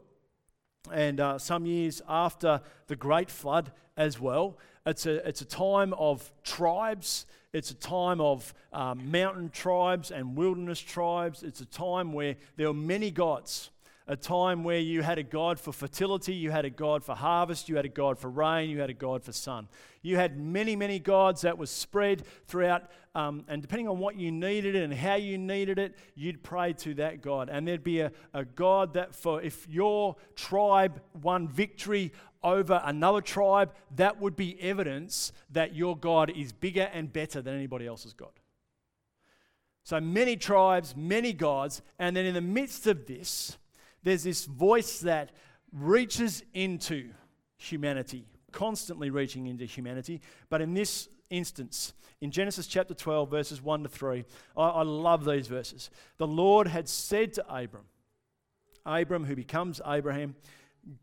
and 0.94 1.20
uh, 1.20 1.40
some 1.40 1.66
years 1.66 2.02
after 2.08 2.62
the 2.86 2.96
great 2.96 3.32
flood 3.32 3.72
as 3.98 4.20
well. 4.20 4.58
It's 4.88 5.06
a, 5.06 5.28
it's 5.28 5.42
a 5.42 5.46
time 5.46 5.94
of 5.96 6.32
tribes, 6.44 7.26
it's 7.52 7.72
a 7.72 7.76
time 7.76 8.22
of 8.22 8.54
um, 8.72 9.12
mountain 9.12 9.50
tribes 9.50 10.12
and 10.12 10.38
wilderness 10.38 10.80
tribes. 10.80 11.44
It's 11.44 11.60
a 11.60 11.66
time 11.66 12.14
where 12.14 12.38
there 12.56 12.68
are 12.68 12.74
many 12.74 13.12
gods. 13.12 13.70
A 14.08 14.16
time 14.16 14.64
where 14.64 14.80
you 14.80 15.02
had 15.02 15.18
a 15.18 15.24
God 15.24 15.60
for 15.60 15.74
fertility, 15.74 16.34
you 16.34 16.50
had 16.50 16.64
a 16.64 16.70
God 16.70 17.04
for 17.04 17.14
harvest, 17.14 17.68
you 17.68 17.76
had 17.76 17.86
a 17.86 17.90
God 17.90 18.18
for 18.18 18.30
rain, 18.30 18.70
you 18.70 18.80
had 18.80 18.90
a 18.90 18.94
God 18.94 19.22
for 19.22 19.34
sun. 19.34 19.68
You 20.02 20.16
had 20.16 20.40
many, 20.40 20.76
many 20.78 21.00
gods 21.00 21.42
that 21.42 21.58
was 21.58 21.70
spread 21.70 22.24
throughout, 22.48 22.90
um, 23.16 23.44
and 23.50 23.62
depending 23.62 23.90
on 23.90 24.00
what 24.00 24.16
you 24.16 24.32
needed 24.32 24.76
and 24.76 24.94
how 24.94 25.16
you 25.16 25.38
needed 25.38 25.78
it, 25.78 25.96
you'd 26.16 26.42
pray 26.42 26.72
to 26.74 26.94
that 26.96 27.22
God. 27.22 27.50
And 27.50 27.68
there'd 27.68 27.84
be 27.84 28.00
a, 28.00 28.12
a 28.34 28.46
God 28.46 28.94
that, 28.94 29.14
for 29.14 29.42
if 29.42 29.68
your 29.68 30.16
tribe 30.36 31.02
won 31.22 31.50
victory 31.50 32.14
over 32.44 32.82
another 32.86 33.20
tribe, 33.20 33.74
that 33.98 34.22
would 34.22 34.38
be 34.38 34.62
evidence 34.62 35.34
that 35.52 35.76
your 35.76 35.98
God 35.98 36.30
is 36.30 36.54
bigger 36.54 36.90
and 36.94 37.12
better 37.12 37.42
than 37.42 37.56
anybody 37.56 37.86
else's 37.86 38.14
God. 38.14 38.32
So 39.84 40.00
many 40.00 40.38
tribes, 40.38 40.96
many 40.96 41.34
gods, 41.34 41.82
and 42.00 42.16
then 42.16 42.26
in 42.26 42.34
the 42.34 42.42
midst 42.42 42.88
of 42.88 43.06
this, 43.06 43.58
there's 44.04 44.24
this 44.24 44.46
voice 44.46 45.00
that 45.00 45.32
reaches 45.72 46.44
into 46.54 47.10
humanity, 47.58 48.26
constantly 48.52 49.10
reaching 49.10 49.48
into 49.48 49.66
humanity. 49.66 50.22
But 50.50 50.62
in 50.62 50.74
this 50.74 51.10
instance, 51.30 51.94
in 52.22 52.32
Genesis 52.32 52.68
chapter 52.68 52.94
12, 52.94 53.30
verses 53.30 53.62
1 53.62 53.84
to 53.84 53.90
3, 53.90 54.26
I, 54.56 54.62
I 54.62 54.84
love 54.84 55.26
these 55.26 55.48
verses. 55.48 55.90
The 56.18 56.28
Lord 56.28 56.68
had 56.68 56.88
said 56.88 57.34
to 57.34 57.46
Abram, 57.54 57.86
Abram, 58.86 59.26
who 59.26 59.36
becomes 59.36 59.82
Abraham, 59.86 60.36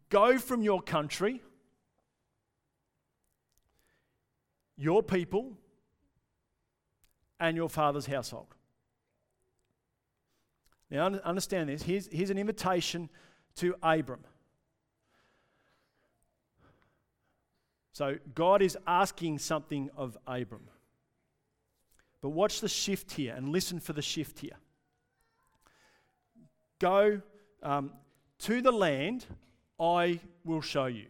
go 0.09 0.39
from 0.39 0.63
your 0.63 0.81
country, 0.81 1.43
your 4.77 5.03
people, 5.03 5.53
and 7.39 7.57
your 7.57 7.69
father's 7.69 8.07
household. 8.07 8.54
Now, 10.91 11.07
understand 11.07 11.69
this. 11.69 11.83
Here's, 11.83 12.09
here's 12.13 12.31
an 12.31 12.39
invitation 12.39 13.09
to 13.57 13.75
Abram. 13.83 14.21
So, 17.93 18.19
God 18.35 18.63
is 18.63 18.77
asking 18.87 19.39
something 19.39 19.91
of 19.97 20.17
Abram. 20.27 20.69
But 22.21 22.31
watch 22.31 22.61
the 22.61 22.69
shift 22.69 23.13
here 23.13 23.35
and 23.35 23.51
listen 23.51 23.81
for 23.81 23.93
the 23.93 24.03
shift 24.03 24.39
here. 24.39 24.57
Go 26.79 27.21
um, 27.63 27.93
to 28.41 28.61
the 28.61 28.73
land 28.73 29.27
I 29.79 30.21
will 30.45 30.61
show 30.61 30.87
you. 30.87 31.07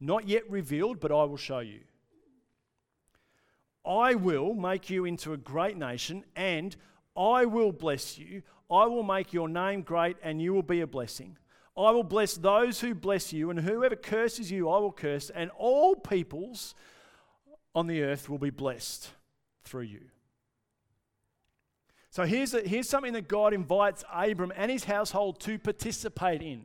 Not 0.00 0.28
yet 0.28 0.48
revealed, 0.50 1.00
but 1.00 1.10
I 1.10 1.24
will 1.24 1.36
show 1.36 1.60
you. 1.60 1.80
I 3.86 4.14
will 4.14 4.52
make 4.54 4.90
you 4.90 5.04
into 5.04 5.32
a 5.32 5.36
great 5.36 5.76
nation, 5.76 6.24
and 6.34 6.76
I 7.16 7.44
will 7.44 7.72
bless 7.72 8.18
you. 8.18 8.42
I 8.70 8.86
will 8.86 9.02
make 9.02 9.32
your 9.32 9.48
name 9.48 9.82
great, 9.82 10.16
and 10.22 10.40
you 10.42 10.52
will 10.52 10.62
be 10.62 10.80
a 10.80 10.86
blessing. 10.86 11.36
I 11.76 11.90
will 11.90 12.02
bless 12.02 12.34
those 12.34 12.80
who 12.80 12.94
bless 12.94 13.32
you, 13.32 13.50
and 13.50 13.60
whoever 13.60 13.96
curses 13.96 14.50
you, 14.50 14.68
I 14.68 14.78
will 14.78 14.92
curse, 14.92 15.30
and 15.30 15.50
all 15.58 15.94
peoples 15.94 16.74
on 17.74 17.86
the 17.86 18.02
earth 18.02 18.28
will 18.28 18.38
be 18.38 18.50
blessed 18.50 19.10
through 19.64 19.82
you. 19.82 20.00
So 22.10 22.24
here's, 22.24 22.54
a, 22.54 22.62
here's 22.62 22.88
something 22.88 23.12
that 23.12 23.28
God 23.28 23.52
invites 23.52 24.02
Abram 24.10 24.50
and 24.56 24.70
his 24.70 24.84
household 24.84 25.38
to 25.40 25.58
participate 25.58 26.40
in. 26.40 26.64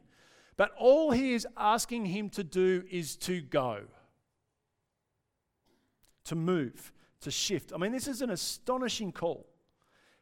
But 0.55 0.71
all 0.79 1.11
he 1.11 1.33
is 1.33 1.45
asking 1.57 2.05
him 2.05 2.29
to 2.29 2.43
do 2.43 2.83
is 2.89 3.17
to 3.17 3.41
go, 3.41 3.81
to 6.23 6.35
move, 6.35 6.93
to 7.19 7.31
shift. 7.31 7.73
I 7.75 7.77
mean, 7.77 7.91
this 7.91 8.07
is 8.07 8.21
an 8.21 8.29
astonishing 8.29 9.11
call. 9.11 9.45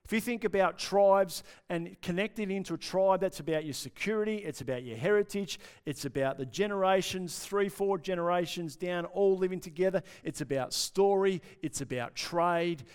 If 0.09 0.13
you 0.13 0.21
think 0.21 0.43
about 0.43 0.79
tribes 0.79 1.43
and 1.69 1.95
connected 2.01 2.49
into 2.49 2.73
a 2.73 2.77
tribe, 2.79 3.19
that's 3.19 3.41
about 3.41 3.63
your 3.63 3.75
security, 3.75 4.37
it's 4.37 4.59
about 4.59 4.81
your 4.81 4.97
heritage, 4.97 5.59
it's 5.85 6.03
about 6.03 6.39
the 6.39 6.47
generations, 6.47 7.37
three, 7.37 7.69
four 7.69 7.99
generations 7.99 8.75
down, 8.75 9.05
all 9.05 9.37
living 9.37 9.59
together. 9.59 10.01
It's 10.23 10.41
about 10.41 10.73
story, 10.73 11.43
it's 11.61 11.81
about 11.81 12.15
trade. 12.15 12.85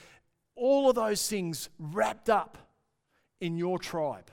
All 0.56 0.90
of 0.90 0.96
those 0.96 1.28
things 1.28 1.68
wrapped 1.78 2.28
up 2.28 2.58
in 3.40 3.56
your 3.56 3.78
tribe. 3.78 4.32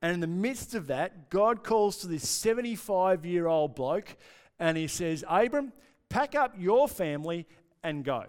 And 0.00 0.14
in 0.14 0.20
the 0.20 0.28
midst 0.28 0.76
of 0.76 0.86
that, 0.86 1.30
God 1.30 1.64
calls 1.64 1.96
to 1.96 2.06
this 2.06 2.28
75 2.28 3.26
year 3.26 3.48
old 3.48 3.74
bloke 3.74 4.16
and 4.60 4.78
he 4.78 4.86
says, 4.86 5.24
Abram, 5.28 5.72
pack 6.08 6.36
up 6.36 6.54
your 6.56 6.86
family 6.86 7.48
and 7.82 8.04
go. 8.04 8.26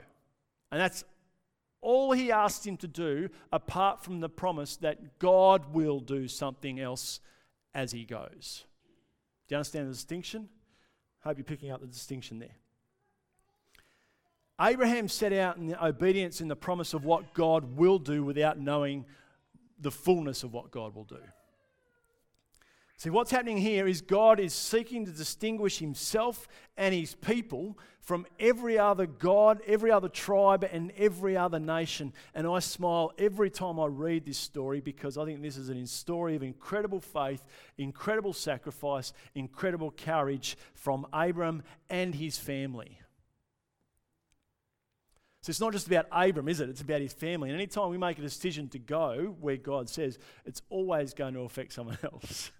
And 0.72 0.80
that's 0.80 1.04
all 1.82 2.12
he 2.12 2.32
asked 2.32 2.66
him 2.66 2.78
to 2.78 2.88
do, 2.88 3.30
apart 3.52 4.04
from 4.04 4.20
the 4.20 4.30
promise 4.30 4.78
that 4.78 5.20
God 5.20 5.74
will 5.74 6.00
do 6.00 6.28
something 6.28 6.80
else 6.80 7.20
as 7.74 7.92
he 7.92 8.06
goes. 8.06 8.66
Do 9.48 9.54
you 9.54 9.58
understand 9.58 9.88
the 9.88 9.94
distinction? 9.94 10.48
Hope 11.24 11.38
you're 11.38 11.44
picking 11.44 11.72
up 11.72 11.82
the 11.82 11.88
distinction 11.88 12.40
there. 12.40 12.56
Abraham 14.60 15.08
set 15.08 15.34
out 15.34 15.58
in 15.58 15.76
obedience 15.76 16.40
in 16.40 16.48
the 16.48 16.56
promise 16.56 16.94
of 16.94 17.04
what 17.04 17.34
God 17.34 17.76
will 17.76 17.98
do 17.98 18.24
without 18.24 18.60
knowing 18.60 19.06
the 19.80 19.92
fullness 19.92 20.44
of 20.44 20.54
what 20.54 20.70
God 20.70 20.94
will 20.94 21.04
do. 21.04 21.20
See, 22.98 23.10
what's 23.10 23.32
happening 23.32 23.58
here 23.58 23.88
is 23.88 24.00
God 24.02 24.40
is 24.40 24.54
seeking 24.54 25.06
to 25.06 25.12
distinguish 25.12 25.80
himself 25.80 26.48
and 26.78 26.94
his 26.94 27.16
people 27.16 27.80
from 28.02 28.26
every 28.40 28.78
other 28.78 29.06
God, 29.06 29.62
every 29.68 29.92
other 29.92 30.10
tribe, 30.10 30.68
and 30.70 30.92
every 30.98 31.38
other 31.38 31.60
nation. 31.60 32.14
And 32.34 32.48
I 32.48 32.60
smile 32.60 33.14
every 33.18 33.50
time 33.50 33.80
I 33.80 33.86
read 33.86 34.26
this 34.26 34.40
story 34.40 34.82
because 34.82 35.18
I 35.18 35.26
think 35.26 35.42
this 35.42 35.56
is 35.56 35.70
a 35.70 35.86
story 35.86 36.36
of 36.36 36.44
incredible 36.44 37.00
faith, 37.00 37.46
incredible 37.78 38.34
sacrifice, 38.34 39.14
incredible 39.36 39.92
courage 39.92 40.58
from 40.74 41.06
Abram 41.14 41.64
and 41.90 42.16
his 42.16 42.38
family. 42.38 43.00
So 45.44 45.50
it's 45.50 45.60
not 45.60 45.74
just 45.74 45.88
about 45.88 46.06
Abram, 46.12 46.48
is 46.50 46.60
it? 46.60 46.70
It's 46.70 46.82
about 46.82 47.02
his 47.02 47.14
family. 47.14 47.50
And 47.50 47.58
anytime 47.58 47.90
we 47.90 47.98
make 47.98 48.20
a 48.20 48.22
decision 48.22 48.68
to 48.70 48.80
go 48.80 49.36
where 49.40 49.58
God 49.58 49.90
says, 49.90 50.20
it's 50.46 50.62
always 50.70 51.14
going 51.14 51.34
to 51.34 51.42
affect 51.42 51.74
someone 51.74 51.98
else. 52.04 52.52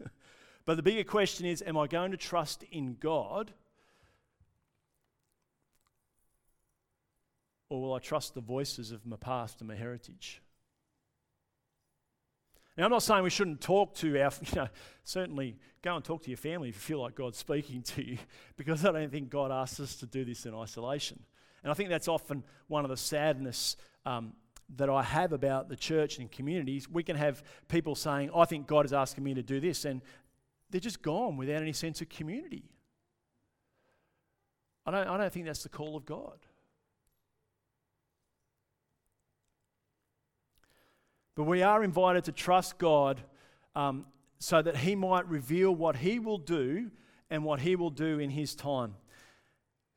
But 0.66 0.78
the 0.78 0.84
bigger 0.84 1.04
question 1.04 1.46
is 1.46 1.64
Am 1.66 1.78
I 1.78 1.88
going 1.88 2.12
to 2.12 2.18
trust 2.18 2.64
in 2.72 2.98
God? 3.00 3.54
Or 7.72 7.82
will 7.82 7.94
I 7.94 8.00
trust 8.00 8.34
the 8.34 8.42
voices 8.42 8.92
of 8.92 9.06
my 9.06 9.16
past 9.16 9.62
and 9.62 9.70
my 9.70 9.78
heritage? 9.78 10.42
Now, 12.76 12.84
I'm 12.84 12.92
not 12.92 13.02
saying 13.02 13.24
we 13.24 13.30
shouldn't 13.30 13.62
talk 13.62 13.96
to 13.96 14.22
our, 14.22 14.30
you 14.46 14.56
know, 14.56 14.68
certainly 15.06 15.56
go 15.82 15.96
and 15.96 16.04
talk 16.04 16.22
to 16.24 16.30
your 16.30 16.36
family 16.36 16.68
if 16.68 16.76
you 16.76 16.82
feel 16.82 17.02
like 17.02 17.16
God's 17.16 17.38
speaking 17.38 17.82
to 17.84 18.06
you, 18.06 18.18
because 18.58 18.84
I 18.84 18.92
don't 18.92 19.10
think 19.10 19.30
God 19.30 19.54
asks 19.54 19.80
us 19.80 19.96
to 19.96 20.06
do 20.06 20.26
this 20.26 20.46
in 20.46 20.54
isolation. 20.54 21.24
And 21.64 21.72
I 21.72 21.74
think 21.74 21.88
that's 21.88 22.10
often 22.10 22.44
one 22.68 22.84
of 22.84 22.90
the 22.90 22.98
sadness 22.98 23.78
um, 24.06 24.34
that 24.76 24.90
I 24.90 25.02
have 25.02 25.32
about 25.32 25.70
the 25.70 25.78
church 25.78 26.20
and 26.20 26.30
communities. 26.30 26.90
We 26.90 27.04
can 27.04 27.16
have 27.16 27.42
people 27.70 27.96
saying, 27.96 28.32
I 28.36 28.44
think 28.44 28.68
God 28.68 28.86
is 28.86 28.92
asking 28.92 29.24
me 29.24 29.34
to 29.36 29.44
do 29.44 29.62
this, 29.62 29.86
and 29.86 30.02
they're 30.72 30.82
just 30.82 31.02
gone 31.02 31.38
without 31.38 31.62
any 31.62 31.72
sense 31.72 32.02
of 32.02 32.10
community. 32.10 32.66
I 34.86 34.92
don't, 34.92 35.08
I 35.08 35.18
don't 35.18 35.32
think 35.32 35.46
that's 35.46 35.64
the 35.64 35.70
call 35.70 35.96
of 35.96 36.06
God. 36.06 36.40
But 41.42 41.48
we 41.48 41.64
are 41.64 41.84
invited 41.84 42.26
to 42.26 42.32
trust 42.32 42.78
God 42.78 43.20
um, 43.76 44.06
so 44.38 44.62
that 44.62 44.78
He 44.78 44.94
might 44.94 45.28
reveal 45.28 45.74
what 45.74 45.96
He 45.96 46.20
will 46.20 46.38
do 46.38 46.92
and 47.32 47.44
what 47.44 47.60
He 47.60 47.76
will 47.76 47.90
do 47.90 48.20
in 48.20 48.30
His 48.30 48.54
time. 48.54 48.94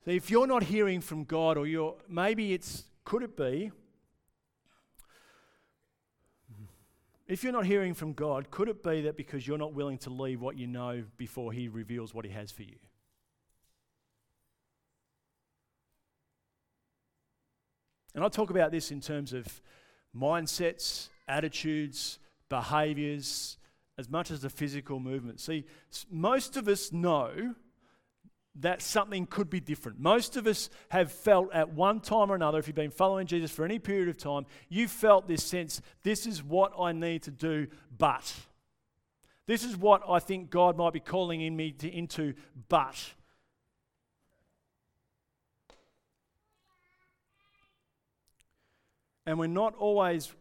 So 0.06 0.12
if 0.12 0.30
you're 0.30 0.46
not 0.46 0.62
hearing 0.62 1.02
from 1.02 1.24
God, 1.24 1.58
or 1.58 1.66
you're 1.66 1.96
maybe 2.08 2.54
it's 2.54 2.84
could 3.04 3.22
it 3.22 3.36
be 3.36 3.72
If 7.26 7.44
you're 7.44 7.52
not 7.52 7.66
hearing 7.66 7.92
from 7.92 8.14
God, 8.14 8.50
could 8.50 8.70
it 8.70 8.82
be 8.82 9.02
that 9.02 9.18
because 9.18 9.46
you're 9.46 9.58
not 9.58 9.74
willing 9.74 9.98
to 9.98 10.08
leave 10.08 10.40
what 10.40 10.56
you 10.56 10.66
know 10.66 11.04
before 11.18 11.52
He 11.52 11.68
reveals 11.68 12.14
what 12.14 12.24
He 12.24 12.30
has 12.30 12.50
for 12.50 12.62
you? 12.62 12.76
And 18.14 18.24
I 18.24 18.28
talk 18.28 18.48
about 18.48 18.70
this 18.70 18.90
in 18.90 19.02
terms 19.02 19.34
of 19.34 19.60
mindsets, 20.16 21.10
attitudes, 21.28 22.18
behaviors, 22.48 23.56
as 23.98 24.10
much 24.10 24.30
as 24.30 24.40
the 24.40 24.50
physical 24.50 25.00
movement. 25.00 25.40
See, 25.40 25.64
most 26.10 26.56
of 26.56 26.68
us 26.68 26.92
know 26.92 27.54
that 28.56 28.80
something 28.80 29.26
could 29.26 29.50
be 29.50 29.60
different. 29.60 29.98
Most 29.98 30.36
of 30.36 30.46
us 30.46 30.70
have 30.90 31.10
felt 31.10 31.52
at 31.52 31.70
one 31.70 32.00
time 32.00 32.30
or 32.30 32.36
another, 32.36 32.58
if 32.58 32.68
you've 32.68 32.76
been 32.76 32.90
following 32.90 33.26
Jesus 33.26 33.50
for 33.50 33.64
any 33.64 33.78
period 33.78 34.08
of 34.08 34.16
time, 34.16 34.46
you've 34.68 34.90
felt 34.90 35.26
this 35.26 35.42
sense 35.42 35.80
this 36.02 36.26
is 36.26 36.42
what 36.42 36.72
I 36.78 36.92
need 36.92 37.22
to 37.24 37.30
do, 37.30 37.66
but. 37.96 38.32
This 39.46 39.64
is 39.64 39.76
what 39.76 40.02
I 40.08 40.20
think 40.20 40.50
God 40.50 40.76
might 40.76 40.92
be 40.92 41.00
calling 41.00 41.40
in 41.40 41.54
me 41.56 41.72
to, 41.72 41.90
into, 41.90 42.34
but. 42.68 43.12
And 49.26 49.38
we're 49.38 49.46
not 49.48 49.74
always 49.76 50.32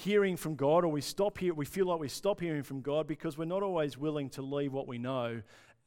hearing 0.00 0.36
from 0.36 0.54
God, 0.56 0.84
or 0.84 0.88
we 0.88 1.00
stop 1.00 1.38
here, 1.38 1.54
we 1.54 1.64
feel 1.64 1.86
like 1.86 2.00
we 2.00 2.08
stop 2.08 2.40
hearing 2.40 2.62
from 2.62 2.80
God 2.80 3.06
because 3.06 3.38
we're 3.38 3.44
not 3.44 3.62
always 3.62 3.96
willing 3.96 4.30
to 4.30 4.42
leave 4.42 4.72
what 4.72 4.88
we 4.88 4.98
know 4.98 5.42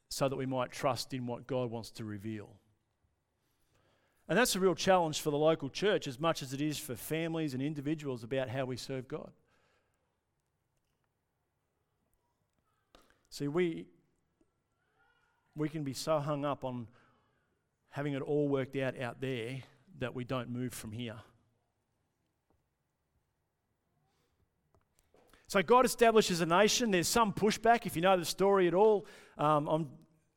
so 0.08 0.28
that 0.28 0.36
we 0.36 0.46
might 0.46 0.70
trust 0.70 1.12
in 1.12 1.26
what 1.26 1.46
God 1.46 1.70
wants 1.70 1.90
to 1.92 2.04
reveal. 2.04 2.48
And 4.28 4.38
that's 4.38 4.56
a 4.56 4.60
real 4.60 4.74
challenge 4.74 5.20
for 5.20 5.30
the 5.30 5.36
local 5.36 5.68
church 5.68 6.06
as 6.06 6.18
much 6.18 6.42
as 6.42 6.52
it 6.52 6.60
is 6.60 6.78
for 6.78 6.94
families 6.94 7.52
and 7.52 7.62
individuals 7.62 8.24
about 8.24 8.48
how 8.48 8.64
we 8.64 8.76
serve 8.76 9.06
God. 9.08 9.30
See, 13.28 13.48
we, 13.48 13.86
we 15.56 15.68
can 15.68 15.82
be 15.82 15.92
so 15.92 16.20
hung 16.20 16.44
up 16.44 16.64
on 16.64 16.86
having 17.90 18.14
it 18.14 18.22
all 18.22 18.48
worked 18.48 18.76
out 18.76 18.98
out 18.98 19.20
there 19.20 19.58
that 19.98 20.14
we 20.14 20.24
don't 20.24 20.48
move 20.48 20.72
from 20.72 20.92
here. 20.92 21.16
So 25.54 25.62
God 25.62 25.86
establishes 25.86 26.40
a 26.40 26.46
nation. 26.46 26.90
There's 26.90 27.06
some 27.06 27.32
pushback. 27.32 27.86
If 27.86 27.94
you 27.94 28.02
know 28.02 28.16
the 28.16 28.24
story 28.24 28.66
at 28.66 28.74
all, 28.74 29.06
um, 29.38 29.68
I'm 29.68 29.88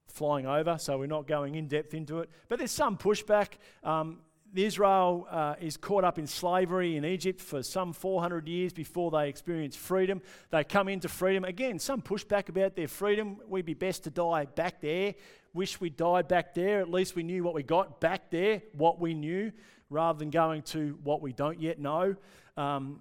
flying 0.05 0.45
over, 0.45 0.77
so 0.77 0.99
we're 0.99 1.07
not 1.07 1.25
going 1.25 1.55
in 1.55 1.67
depth 1.67 1.95
into 1.95 2.19
it. 2.19 2.29
But 2.49 2.59
there's 2.59 2.69
some 2.69 2.99
pushback. 2.99 3.53
Um, 3.83 4.19
Israel 4.53 5.25
uh, 5.31 5.55
is 5.59 5.75
caught 5.75 6.03
up 6.03 6.19
in 6.19 6.27
slavery 6.27 6.97
in 6.97 7.03
Egypt 7.03 7.41
for 7.41 7.63
some 7.63 7.93
400 7.93 8.47
years 8.47 8.73
before 8.73 9.09
they 9.09 9.27
experience 9.27 9.75
freedom. 9.75 10.21
They 10.51 10.63
come 10.63 10.87
into 10.87 11.09
freedom. 11.09 11.45
Again, 11.45 11.79
some 11.79 12.03
pushback 12.03 12.49
about 12.49 12.75
their 12.75 12.87
freedom. 12.87 13.37
We'd 13.47 13.65
be 13.65 13.73
best 13.73 14.03
to 14.03 14.11
die 14.11 14.45
back 14.45 14.81
there. 14.81 15.15
Wish 15.51 15.81
we 15.81 15.89
died 15.89 16.27
back 16.27 16.53
there. 16.53 16.79
At 16.79 16.91
least 16.91 17.15
we 17.15 17.23
knew 17.23 17.43
what 17.43 17.55
we 17.55 17.63
got 17.63 17.99
back 17.99 18.29
there, 18.29 18.61
what 18.73 18.99
we 18.99 19.15
knew, 19.15 19.51
rather 19.89 20.19
than 20.19 20.29
going 20.29 20.61
to 20.61 20.95
what 21.03 21.23
we 21.23 21.33
don't 21.33 21.59
yet 21.59 21.79
know. 21.79 22.15
Um, 22.55 22.99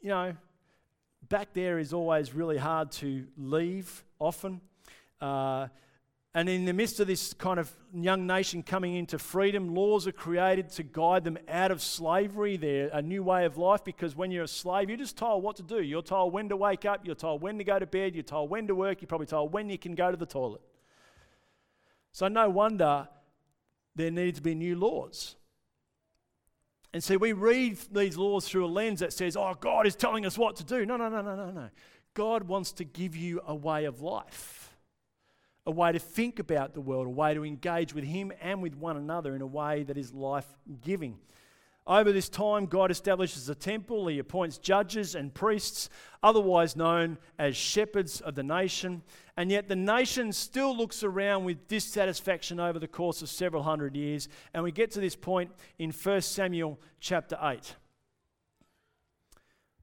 you 0.00 0.08
know, 0.08 0.32
back 1.30 1.54
there 1.54 1.78
is 1.78 1.92
always 1.94 2.34
really 2.34 2.58
hard 2.58 2.90
to 2.90 3.24
leave 3.38 4.04
often. 4.18 4.60
Uh, 5.20 5.68
and 6.34 6.48
in 6.48 6.64
the 6.64 6.72
midst 6.72 7.00
of 7.00 7.06
this 7.06 7.32
kind 7.32 7.58
of 7.58 7.72
young 7.94 8.26
nation 8.26 8.62
coming 8.62 8.96
into 8.96 9.16
freedom, 9.18 9.74
laws 9.74 10.06
are 10.06 10.12
created 10.12 10.70
to 10.70 10.82
guide 10.82 11.24
them 11.24 11.38
out 11.48 11.70
of 11.70 11.82
slavery. 11.82 12.56
They're 12.56 12.90
a 12.92 13.00
new 13.00 13.22
way 13.22 13.44
of 13.44 13.58
life 13.58 13.84
because 13.84 14.16
when 14.16 14.32
you're 14.32 14.44
a 14.44 14.48
slave, 14.48 14.88
you're 14.90 14.98
just 14.98 15.16
told 15.16 15.42
what 15.42 15.56
to 15.56 15.62
do. 15.62 15.80
You're 15.80 16.02
told 16.02 16.32
when 16.32 16.48
to 16.48 16.56
wake 16.56 16.84
up, 16.84 17.06
you're 17.06 17.14
told 17.14 17.42
when 17.42 17.58
to 17.58 17.64
go 17.64 17.78
to 17.78 17.86
bed, 17.86 18.14
you're 18.14 18.22
told 18.24 18.50
when 18.50 18.66
to 18.66 18.74
work, 18.74 19.00
you're 19.00 19.08
probably 19.08 19.26
told 19.26 19.52
when 19.52 19.70
you 19.70 19.78
can 19.78 19.94
go 19.94 20.10
to 20.10 20.16
the 20.16 20.26
toilet. 20.26 20.62
So, 22.12 22.26
no 22.26 22.50
wonder 22.50 23.08
there 23.94 24.10
needed 24.10 24.34
to 24.36 24.42
be 24.42 24.56
new 24.56 24.76
laws. 24.76 25.36
And 26.92 27.02
see, 27.02 27.16
we 27.16 27.32
read 27.32 27.78
these 27.92 28.16
laws 28.16 28.48
through 28.48 28.66
a 28.66 28.68
lens 28.68 29.00
that 29.00 29.12
says, 29.12 29.36
oh, 29.36 29.54
God 29.60 29.86
is 29.86 29.94
telling 29.94 30.26
us 30.26 30.36
what 30.36 30.56
to 30.56 30.64
do. 30.64 30.84
No, 30.84 30.96
no, 30.96 31.08
no, 31.08 31.22
no, 31.22 31.36
no, 31.36 31.50
no. 31.50 31.70
God 32.14 32.44
wants 32.44 32.72
to 32.72 32.84
give 32.84 33.14
you 33.14 33.40
a 33.46 33.54
way 33.54 33.84
of 33.84 34.00
life 34.00 34.70
a 35.66 35.70
way 35.70 35.92
to 35.92 35.98
think 35.98 36.38
about 36.38 36.74
the 36.74 36.80
world, 36.80 37.06
a 37.06 37.10
way 37.10 37.34
to 37.34 37.44
engage 37.44 37.94
with 37.94 38.04
Him 38.04 38.32
and 38.40 38.62
with 38.62 38.74
one 38.76 38.96
another 38.96 39.34
in 39.34 39.42
a 39.42 39.46
way 39.46 39.82
that 39.84 39.96
is 39.96 40.12
life 40.12 40.46
giving. 40.82 41.18
Over 41.86 42.12
this 42.12 42.28
time, 42.28 42.66
God 42.66 42.90
establishes 42.90 43.48
a 43.48 43.54
temple. 43.54 44.06
He 44.06 44.18
appoints 44.18 44.58
judges 44.58 45.14
and 45.14 45.32
priests, 45.32 45.88
otherwise 46.22 46.76
known 46.76 47.18
as 47.38 47.56
shepherds 47.56 48.20
of 48.20 48.34
the 48.34 48.42
nation. 48.42 49.02
And 49.36 49.50
yet, 49.50 49.68
the 49.68 49.76
nation 49.76 50.32
still 50.32 50.76
looks 50.76 51.02
around 51.02 51.44
with 51.44 51.66
dissatisfaction 51.68 52.60
over 52.60 52.78
the 52.78 52.86
course 52.86 53.22
of 53.22 53.28
several 53.28 53.62
hundred 53.62 53.96
years. 53.96 54.28
And 54.52 54.62
we 54.62 54.72
get 54.72 54.90
to 54.92 55.00
this 55.00 55.16
point 55.16 55.50
in 55.78 55.90
1 55.90 56.20
Samuel 56.20 56.78
chapter 57.00 57.38
8. 57.42 57.74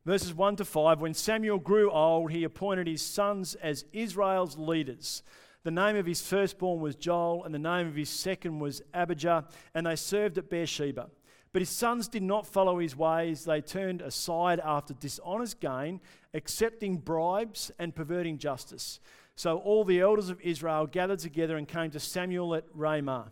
Verses 0.06 0.34
1 0.34 0.56
to 0.56 0.66
5 0.66 1.02
When 1.02 1.14
Samuel 1.14 1.60
grew 1.60 1.92
old, 1.92 2.32
he 2.32 2.46
appointed 2.46 2.88
his 2.88 3.02
sons 3.02 3.56
as 3.56 3.84
Israel's 3.92 4.58
leaders. 4.58 5.24
The 5.64 5.72
name 5.72 5.98
of 5.98 6.06
his 6.06 6.22
firstborn 6.22 6.80
was 6.80 6.96
Joel, 6.96 7.44
and 7.44 7.54
the 7.54 7.60
name 7.60 7.88
of 7.88 7.96
his 7.96 8.10
second 8.10 8.60
was 8.60 8.82
Abijah, 8.94 9.50
and 9.74 9.86
they 9.86 9.98
served 9.98 10.38
at 10.38 10.50
Beersheba. 10.50 11.10
But 11.58 11.64
his 11.64 11.70
sons 11.72 12.08
did 12.08 12.22
not 12.22 12.46
follow 12.46 12.78
his 12.78 12.96
ways. 12.96 13.44
They 13.44 13.62
turned 13.62 14.04
aside 14.04 14.60
after 14.64 14.94
dishonest 14.94 15.60
gain, 15.60 16.02
accepting 16.36 16.98
bribes 16.98 17.72
and 17.80 17.96
perverting 17.96 18.38
justice. 18.38 19.00
So 19.36 19.58
all 19.58 19.84
the 19.84 20.00
elders 20.00 20.30
of 20.30 20.40
Israel 20.42 20.86
gathered 20.86 21.18
together 21.18 21.58
and 21.58 21.68
came 21.68 21.90
to 21.90 22.00
Samuel 22.00 22.54
at 22.54 22.66
Ramah. 22.76 23.32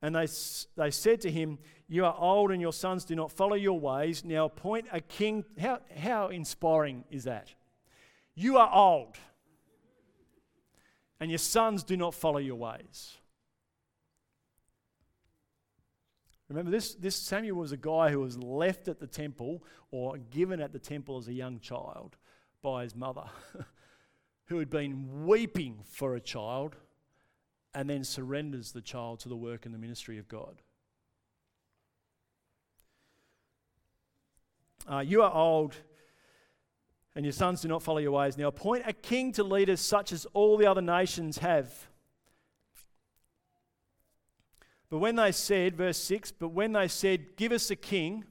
And 0.00 0.14
they, 0.14 0.28
they 0.76 0.92
said 0.92 1.20
to 1.22 1.30
him, 1.32 1.58
You 1.88 2.04
are 2.04 2.14
old 2.16 2.52
and 2.52 2.60
your 2.60 2.72
sons 2.72 3.04
do 3.04 3.16
not 3.16 3.32
follow 3.32 3.56
your 3.56 3.80
ways. 3.80 4.24
Now 4.24 4.44
appoint 4.44 4.86
a 4.92 5.00
king. 5.00 5.44
How, 5.58 5.80
how 5.98 6.28
inspiring 6.28 7.02
is 7.10 7.24
that? 7.24 7.52
You 8.36 8.58
are 8.58 8.72
old 8.72 9.16
and 11.18 11.32
your 11.32 11.38
sons 11.38 11.82
do 11.82 11.96
not 11.96 12.14
follow 12.14 12.38
your 12.38 12.54
ways. 12.54 13.16
Remember, 16.48 16.70
this, 16.70 16.94
this 16.94 17.16
Samuel 17.16 17.58
was 17.58 17.72
a 17.72 17.76
guy 17.76 18.10
who 18.10 18.20
was 18.20 18.38
left 18.38 18.86
at 18.88 19.00
the 19.00 19.06
temple 19.06 19.64
or 19.90 20.16
given 20.16 20.60
at 20.60 20.72
the 20.72 20.78
temple 20.78 21.18
as 21.18 21.26
a 21.26 21.32
young 21.32 21.58
child 21.58 22.16
by 22.62 22.84
his 22.84 22.94
mother, 22.94 23.24
who 24.46 24.58
had 24.58 24.70
been 24.70 25.26
weeping 25.26 25.80
for 25.84 26.14
a 26.14 26.20
child 26.20 26.76
and 27.74 27.90
then 27.90 28.04
surrenders 28.04 28.72
the 28.72 28.80
child 28.80 29.20
to 29.20 29.28
the 29.28 29.36
work 29.36 29.66
and 29.66 29.74
the 29.74 29.78
ministry 29.78 30.18
of 30.18 30.28
God. 30.28 30.62
Uh, 34.90 35.00
you 35.00 35.22
are 35.22 35.32
old 35.32 35.74
and 37.16 37.24
your 37.24 37.32
sons 37.32 37.62
do 37.62 37.68
not 37.68 37.82
follow 37.82 37.98
your 37.98 38.12
ways. 38.12 38.38
Now 38.38 38.48
appoint 38.48 38.84
a 38.86 38.92
king 38.92 39.32
to 39.32 39.42
lead 39.42 39.68
us 39.68 39.80
such 39.80 40.12
as 40.12 40.26
all 40.32 40.56
the 40.56 40.66
other 40.66 40.82
nations 40.82 41.38
have. 41.38 41.88
But 44.88 44.98
when 44.98 45.16
they 45.16 45.32
said, 45.32 45.76
verse 45.76 45.98
6, 45.98 46.32
but 46.32 46.48
when 46.48 46.72
they 46.72 46.88
said, 46.88 47.36
Give 47.36 47.52
us 47.52 47.70
a 47.70 47.76
king, 47.76 48.24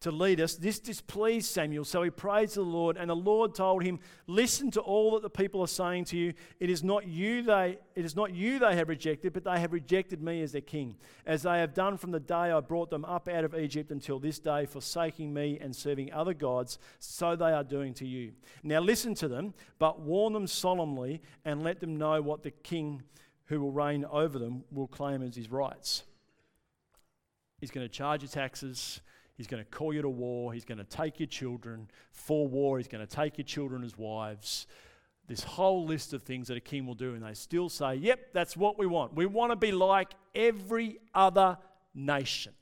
to 0.00 0.12
lead 0.12 0.40
us. 0.40 0.54
This 0.54 0.78
displeased 0.78 1.50
Samuel, 1.50 1.84
so 1.84 2.02
he 2.02 2.10
praised 2.10 2.54
the 2.54 2.62
Lord, 2.62 2.96
and 2.96 3.10
the 3.10 3.16
Lord 3.16 3.54
told 3.54 3.82
him, 3.82 3.98
"Listen 4.26 4.70
to 4.72 4.80
all 4.80 5.12
that 5.12 5.22
the 5.22 5.30
people 5.30 5.60
are 5.60 5.66
saying 5.66 6.04
to 6.06 6.16
you. 6.16 6.34
It 6.60 6.70
is 6.70 6.84
not 6.84 7.08
you 7.08 7.42
they 7.42 7.78
it 7.96 8.04
is 8.04 8.14
not 8.14 8.32
you 8.32 8.58
they 8.60 8.76
have 8.76 8.88
rejected, 8.88 9.32
but 9.32 9.44
they 9.44 9.58
have 9.58 9.72
rejected 9.72 10.22
me 10.22 10.42
as 10.42 10.52
their 10.52 10.60
king, 10.60 10.96
as 11.26 11.42
they 11.42 11.58
have 11.58 11.74
done 11.74 11.96
from 11.96 12.12
the 12.12 12.20
day 12.20 12.34
I 12.34 12.60
brought 12.60 12.90
them 12.90 13.04
up 13.04 13.28
out 13.28 13.44
of 13.44 13.54
Egypt 13.56 13.90
until 13.90 14.20
this 14.20 14.38
day, 14.38 14.66
forsaking 14.66 15.34
me 15.34 15.58
and 15.60 15.74
serving 15.74 16.12
other 16.12 16.34
gods, 16.34 16.78
so 17.00 17.34
they 17.34 17.52
are 17.52 17.64
doing 17.64 17.92
to 17.94 18.06
you. 18.06 18.32
Now 18.62 18.80
listen 18.80 19.14
to 19.16 19.28
them, 19.28 19.54
but 19.80 20.00
warn 20.00 20.32
them 20.32 20.46
solemnly 20.46 21.22
and 21.44 21.64
let 21.64 21.80
them 21.80 21.96
know 21.96 22.22
what 22.22 22.44
the 22.44 22.52
king 22.52 23.02
who 23.48 23.60
will 23.60 23.72
reign 23.72 24.04
over 24.10 24.38
them 24.38 24.64
will 24.70 24.88
claim 24.88 25.22
as 25.22 25.36
his 25.36 25.50
rights." 25.50 26.04
He's 27.60 27.70
going 27.70 27.86
to 27.86 27.92
charge 27.92 28.22
you 28.22 28.28
taxes. 28.28 29.00
He's 29.36 29.46
going 29.46 29.62
to 29.62 29.70
call 29.70 29.92
you 29.92 30.02
to 30.02 30.08
war. 30.08 30.52
He's 30.52 30.64
going 30.64 30.78
to 30.78 30.84
take 30.84 31.20
your 31.20 31.28
children 31.28 31.88
for 32.10 32.48
war. 32.48 32.78
He's 32.78 32.88
going 32.88 33.06
to 33.06 33.16
take 33.16 33.38
your 33.38 33.44
children 33.44 33.84
as 33.84 33.96
wives. 33.96 34.66
This 35.28 35.42
whole 35.44 35.84
list 35.84 36.12
of 36.12 36.22
things 36.22 36.48
that 36.48 36.56
a 36.56 36.60
king 36.60 36.86
will 36.86 36.94
do, 36.94 37.14
and 37.14 37.22
they 37.22 37.34
still 37.34 37.68
say, 37.68 37.94
Yep, 37.96 38.32
that's 38.32 38.56
what 38.56 38.78
we 38.78 38.86
want. 38.86 39.14
We 39.14 39.26
want 39.26 39.52
to 39.52 39.56
be 39.56 39.72
like 39.72 40.12
every 40.34 40.98
other 41.14 41.58
nation. 41.94 42.52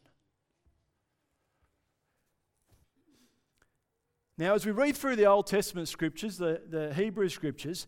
Now, 4.38 4.54
as 4.54 4.66
we 4.66 4.72
read 4.72 4.96
through 4.96 5.16
the 5.16 5.24
Old 5.24 5.46
Testament 5.46 5.88
scriptures, 5.88 6.36
the, 6.36 6.60
the 6.68 6.92
Hebrew 6.92 7.30
scriptures, 7.30 7.86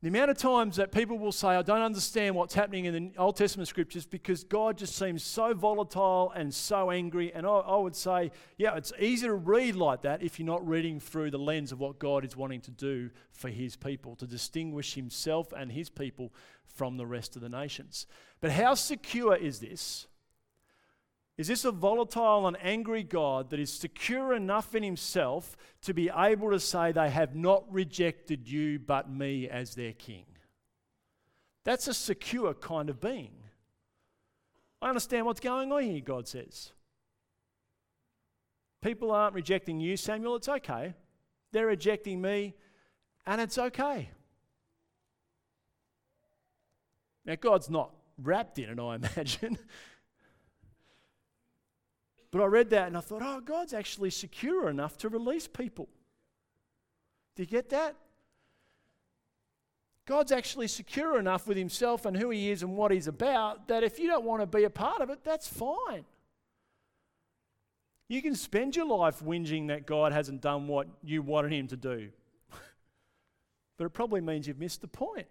the 0.00 0.08
amount 0.08 0.30
of 0.30 0.38
times 0.38 0.76
that 0.76 0.92
people 0.92 1.18
will 1.18 1.32
say, 1.32 1.48
I 1.48 1.62
don't 1.62 1.80
understand 1.80 2.36
what's 2.36 2.54
happening 2.54 2.84
in 2.84 2.94
the 2.94 3.18
Old 3.18 3.34
Testament 3.34 3.68
scriptures 3.68 4.06
because 4.06 4.44
God 4.44 4.78
just 4.78 4.94
seems 4.94 5.24
so 5.24 5.54
volatile 5.54 6.32
and 6.36 6.54
so 6.54 6.92
angry. 6.92 7.32
And 7.34 7.44
I, 7.44 7.50
I, 7.50 7.76
would 7.76 7.96
say, 7.96 8.30
yeah, 8.58 8.76
it's 8.76 8.92
easy 9.00 9.26
to 9.26 9.34
read 9.34 9.74
like 9.74 10.02
that 10.02 10.22
if 10.22 10.38
you're 10.38 10.46
not 10.46 10.66
reading 10.66 11.00
through 11.00 11.32
the 11.32 11.38
lens 11.38 11.72
of 11.72 11.80
what 11.80 11.98
God 11.98 12.24
is 12.24 12.36
wanting 12.36 12.60
to 12.60 12.70
do 12.70 13.10
for 13.32 13.48
his 13.48 13.74
people, 13.74 14.14
to 14.16 14.26
distinguish 14.26 14.94
himself 14.94 15.52
and 15.52 15.72
his 15.72 15.90
people 15.90 16.32
from 16.64 16.96
the 16.96 17.06
rest 17.06 17.34
of 17.34 17.42
the 17.42 17.48
nations. 17.48 18.06
But 18.40 18.52
how 18.52 18.74
secure 18.74 19.34
is 19.34 19.58
this? 19.58 20.06
Is 21.38 21.46
this 21.46 21.64
a 21.64 21.70
volatile 21.70 22.48
and 22.48 22.56
angry 22.60 23.04
God 23.04 23.50
that 23.50 23.60
is 23.60 23.72
secure 23.72 24.34
enough 24.34 24.74
in 24.74 24.82
himself 24.82 25.56
to 25.82 25.94
be 25.94 26.10
able 26.14 26.50
to 26.50 26.58
say, 26.58 26.90
They 26.90 27.08
have 27.08 27.36
not 27.36 27.72
rejected 27.72 28.50
you 28.50 28.80
but 28.80 29.08
me 29.08 29.48
as 29.48 29.76
their 29.76 29.92
king? 29.92 30.24
That's 31.64 31.86
a 31.86 31.94
secure 31.94 32.54
kind 32.54 32.90
of 32.90 33.00
being. 33.00 33.34
I 34.82 34.88
understand 34.88 35.26
what's 35.26 35.38
going 35.38 35.70
on 35.70 35.82
here, 35.84 36.00
God 36.00 36.26
says. 36.26 36.72
People 38.82 39.12
aren't 39.12 39.34
rejecting 39.34 39.78
you, 39.78 39.96
Samuel, 39.96 40.36
it's 40.36 40.48
okay. 40.48 40.94
They're 41.52 41.66
rejecting 41.66 42.20
me, 42.20 42.54
and 43.26 43.40
it's 43.40 43.58
okay. 43.58 44.10
Now, 47.24 47.34
God's 47.36 47.70
not 47.70 47.92
wrapped 48.20 48.58
in 48.58 48.70
it, 48.70 48.80
I 48.80 48.94
imagine. 49.16 49.58
But 52.30 52.42
I 52.42 52.46
read 52.46 52.70
that 52.70 52.88
and 52.88 52.96
I 52.96 53.00
thought, 53.00 53.22
oh, 53.24 53.40
God's 53.40 53.72
actually 53.72 54.10
secure 54.10 54.68
enough 54.68 54.98
to 54.98 55.08
release 55.08 55.46
people. 55.46 55.88
Do 57.36 57.42
you 57.42 57.46
get 57.46 57.70
that? 57.70 57.94
God's 60.06 60.32
actually 60.32 60.68
secure 60.68 61.18
enough 61.18 61.46
with 61.46 61.56
himself 61.56 62.06
and 62.06 62.16
who 62.16 62.30
he 62.30 62.50
is 62.50 62.62
and 62.62 62.76
what 62.76 62.90
he's 62.90 63.08
about 63.08 63.68
that 63.68 63.82
if 63.82 63.98
you 63.98 64.08
don't 64.08 64.24
want 64.24 64.40
to 64.40 64.46
be 64.46 64.64
a 64.64 64.70
part 64.70 65.02
of 65.02 65.10
it, 65.10 65.22
that's 65.22 65.46
fine. 65.46 66.04
You 68.08 68.22
can 68.22 68.34
spend 68.34 68.74
your 68.74 68.86
life 68.86 69.20
whinging 69.20 69.68
that 69.68 69.86
God 69.86 70.12
hasn't 70.12 70.40
done 70.40 70.66
what 70.66 70.88
you 71.04 71.20
wanted 71.20 71.52
him 71.52 71.66
to 71.68 71.76
do. 71.76 72.08
but 73.76 73.84
it 73.84 73.90
probably 73.90 74.22
means 74.22 74.48
you've 74.48 74.58
missed 74.58 74.80
the 74.80 74.88
point 74.88 75.26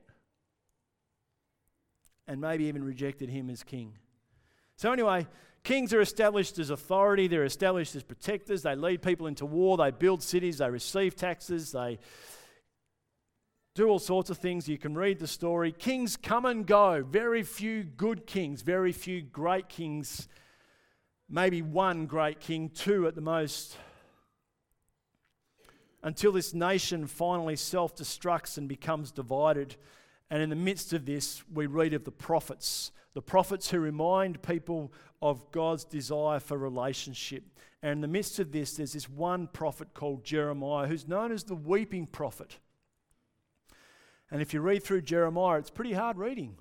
and 2.28 2.40
maybe 2.40 2.66
even 2.66 2.84
rejected 2.84 3.30
him 3.30 3.50
as 3.50 3.64
king. 3.64 3.94
So, 4.76 4.92
anyway, 4.92 5.26
kings 5.68 5.94
are 5.94 6.00
established 6.00 6.58
as 6.60 6.70
authority, 6.70 7.28
they're 7.28 7.44
established 7.44 7.94
as 7.94 8.02
protectors, 8.02 8.62
they 8.62 8.74
lead 8.74 9.02
people 9.02 9.28
into 9.28 9.46
war, 9.46 9.76
they 9.76 9.92
build 9.92 10.24
cities, 10.24 10.60
they 10.60 10.70
receive 10.70 11.14
taxes, 11.14 11.74
they 11.74 12.00
do 13.76 13.90
all 13.90 14.00
sorts 14.00 14.30
of 14.30 14.38
things. 14.38 14.70
You 14.70 14.78
can 14.78 14.96
read 14.96 15.20
the 15.20 15.28
story. 15.28 15.74
Kings 15.74 16.16
come 16.16 16.46
and 16.46 16.66
go. 16.66 17.04
Very 17.04 17.44
few 17.44 17.84
good 17.84 18.26
kings, 18.26 18.62
very 18.62 18.94
few 18.94 19.22
great 19.22 19.68
kings. 19.68 20.30
Maybe 21.30 21.62
one 21.62 22.06
great 22.06 22.40
king, 22.40 22.70
two 22.70 23.06
at 23.06 23.16
the 23.16 23.22
most. 23.22 23.76
Until 26.02 26.32
this 26.32 26.54
nation 26.54 27.08
finally 27.08 27.58
self 27.58 27.94
destructs 27.94 28.58
and 28.58 28.70
becomes 28.70 29.12
divided. 29.12 29.76
And 30.30 30.42
in 30.42 30.50
the 30.50 30.56
midst 30.56 30.94
of 30.94 31.06
this, 31.06 31.44
we 31.54 31.66
read 31.66 31.94
of 31.94 32.06
the 32.06 32.12
prophets, 32.12 32.94
the 33.14 33.22
prophets 33.22 33.70
who 33.70 33.80
remind 33.80 34.42
people 34.42 34.94
of 35.22 35.52
God's 35.52 35.84
desire 35.84 36.40
for 36.40 36.58
relationship. 36.58 37.44
And 37.82 37.92
in 37.92 38.02
the 38.02 38.08
midst 38.08 38.40
of 38.40 38.52
this, 38.52 38.74
there's 38.74 38.94
this 38.94 39.10
one 39.10 39.48
prophet 39.48 39.94
called 39.94 40.24
Jeremiah, 40.24 40.88
who's 40.88 41.08
known 41.08 41.32
as 41.32 41.44
the 41.44 41.56
weeping 41.56 42.08
prophet. 42.08 42.58
And 44.30 44.42
if 44.42 44.54
you 44.54 44.62
read 44.62 44.84
through 44.84 45.02
Jeremiah, 45.02 45.60
it's 45.60 45.70
pretty 45.70 45.94
hard 45.94 46.18
reading. 46.18 46.58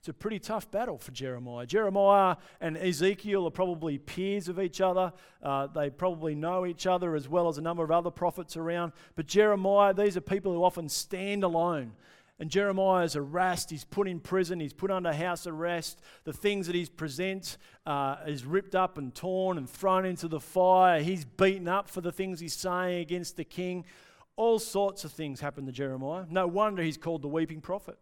It's 0.00 0.08
a 0.08 0.12
pretty 0.12 0.40
tough 0.40 0.68
battle 0.68 0.98
for 0.98 1.12
Jeremiah. 1.12 1.64
Jeremiah 1.64 2.34
and 2.60 2.76
Ezekiel 2.76 3.46
are 3.46 3.52
probably 3.52 3.98
peers 3.98 4.48
of 4.48 4.58
each 4.58 4.80
other. 4.80 5.12
Uh, 5.40 5.68
they 5.68 5.90
probably 5.90 6.34
know 6.34 6.66
each 6.66 6.88
other 6.88 7.14
as 7.14 7.28
well 7.28 7.46
as 7.46 7.56
a 7.56 7.62
number 7.62 7.84
of 7.84 7.92
other 7.92 8.10
prophets 8.10 8.56
around. 8.56 8.90
But 9.14 9.26
Jeremiah, 9.26 9.94
these 9.94 10.16
are 10.16 10.20
people 10.20 10.52
who 10.52 10.64
often 10.64 10.88
stand 10.88 11.44
alone. 11.44 11.92
And 12.38 12.50
Jeremiah 12.50 13.04
is 13.04 13.14
harassed. 13.14 13.70
He's 13.70 13.84
put 13.84 14.08
in 14.08 14.18
prison. 14.18 14.58
He's 14.58 14.72
put 14.72 14.90
under 14.90 15.12
house 15.12 15.46
arrest. 15.46 16.00
The 16.24 16.32
things 16.32 16.66
that 16.66 16.74
he 16.74 16.86
presents 16.86 17.56
uh, 17.86 18.16
is 18.26 18.44
ripped 18.44 18.74
up 18.74 18.98
and 18.98 19.14
torn 19.14 19.58
and 19.58 19.70
thrown 19.70 20.04
into 20.04 20.28
the 20.28 20.40
fire. 20.40 21.00
He's 21.00 21.24
beaten 21.24 21.68
up 21.68 21.88
for 21.88 22.00
the 22.00 22.10
things 22.10 22.40
he's 22.40 22.54
saying 22.54 23.00
against 23.00 23.36
the 23.36 23.44
king. 23.44 23.84
All 24.34 24.58
sorts 24.58 25.04
of 25.04 25.12
things 25.12 25.40
happen 25.40 25.66
to 25.66 25.72
Jeremiah. 25.72 26.24
No 26.28 26.46
wonder 26.46 26.82
he's 26.82 26.96
called 26.96 27.22
the 27.22 27.28
weeping 27.28 27.60
prophet. 27.60 27.98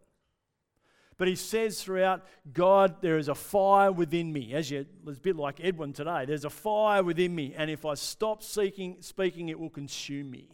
But 1.17 1.27
he 1.27 1.35
says 1.35 1.83
throughout, 1.83 2.25
God, 2.51 2.95
there 3.01 3.19
is 3.19 3.27
a 3.27 3.35
fire 3.35 3.91
within 3.91 4.33
me. 4.33 4.55
As 4.55 4.71
you, 4.71 4.87
it's 5.05 5.19
a 5.19 5.21
bit 5.21 5.35
like 5.35 5.59
Edwin 5.63 5.93
today. 5.93 6.25
There's 6.25 6.45
a 6.45 6.49
fire 6.49 7.03
within 7.03 7.35
me, 7.35 7.53
and 7.55 7.69
if 7.69 7.85
I 7.85 7.93
stop 7.93 8.41
seeking, 8.41 8.97
speaking, 9.01 9.49
it 9.49 9.59
will 9.59 9.69
consume 9.69 10.31
me. 10.31 10.49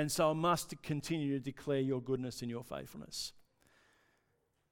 And 0.00 0.10
so 0.10 0.30
I 0.30 0.32
must 0.32 0.80
continue 0.82 1.36
to 1.36 1.44
declare 1.44 1.80
your 1.80 2.00
goodness 2.00 2.40
and 2.40 2.50
your 2.50 2.64
faithfulness. 2.64 3.34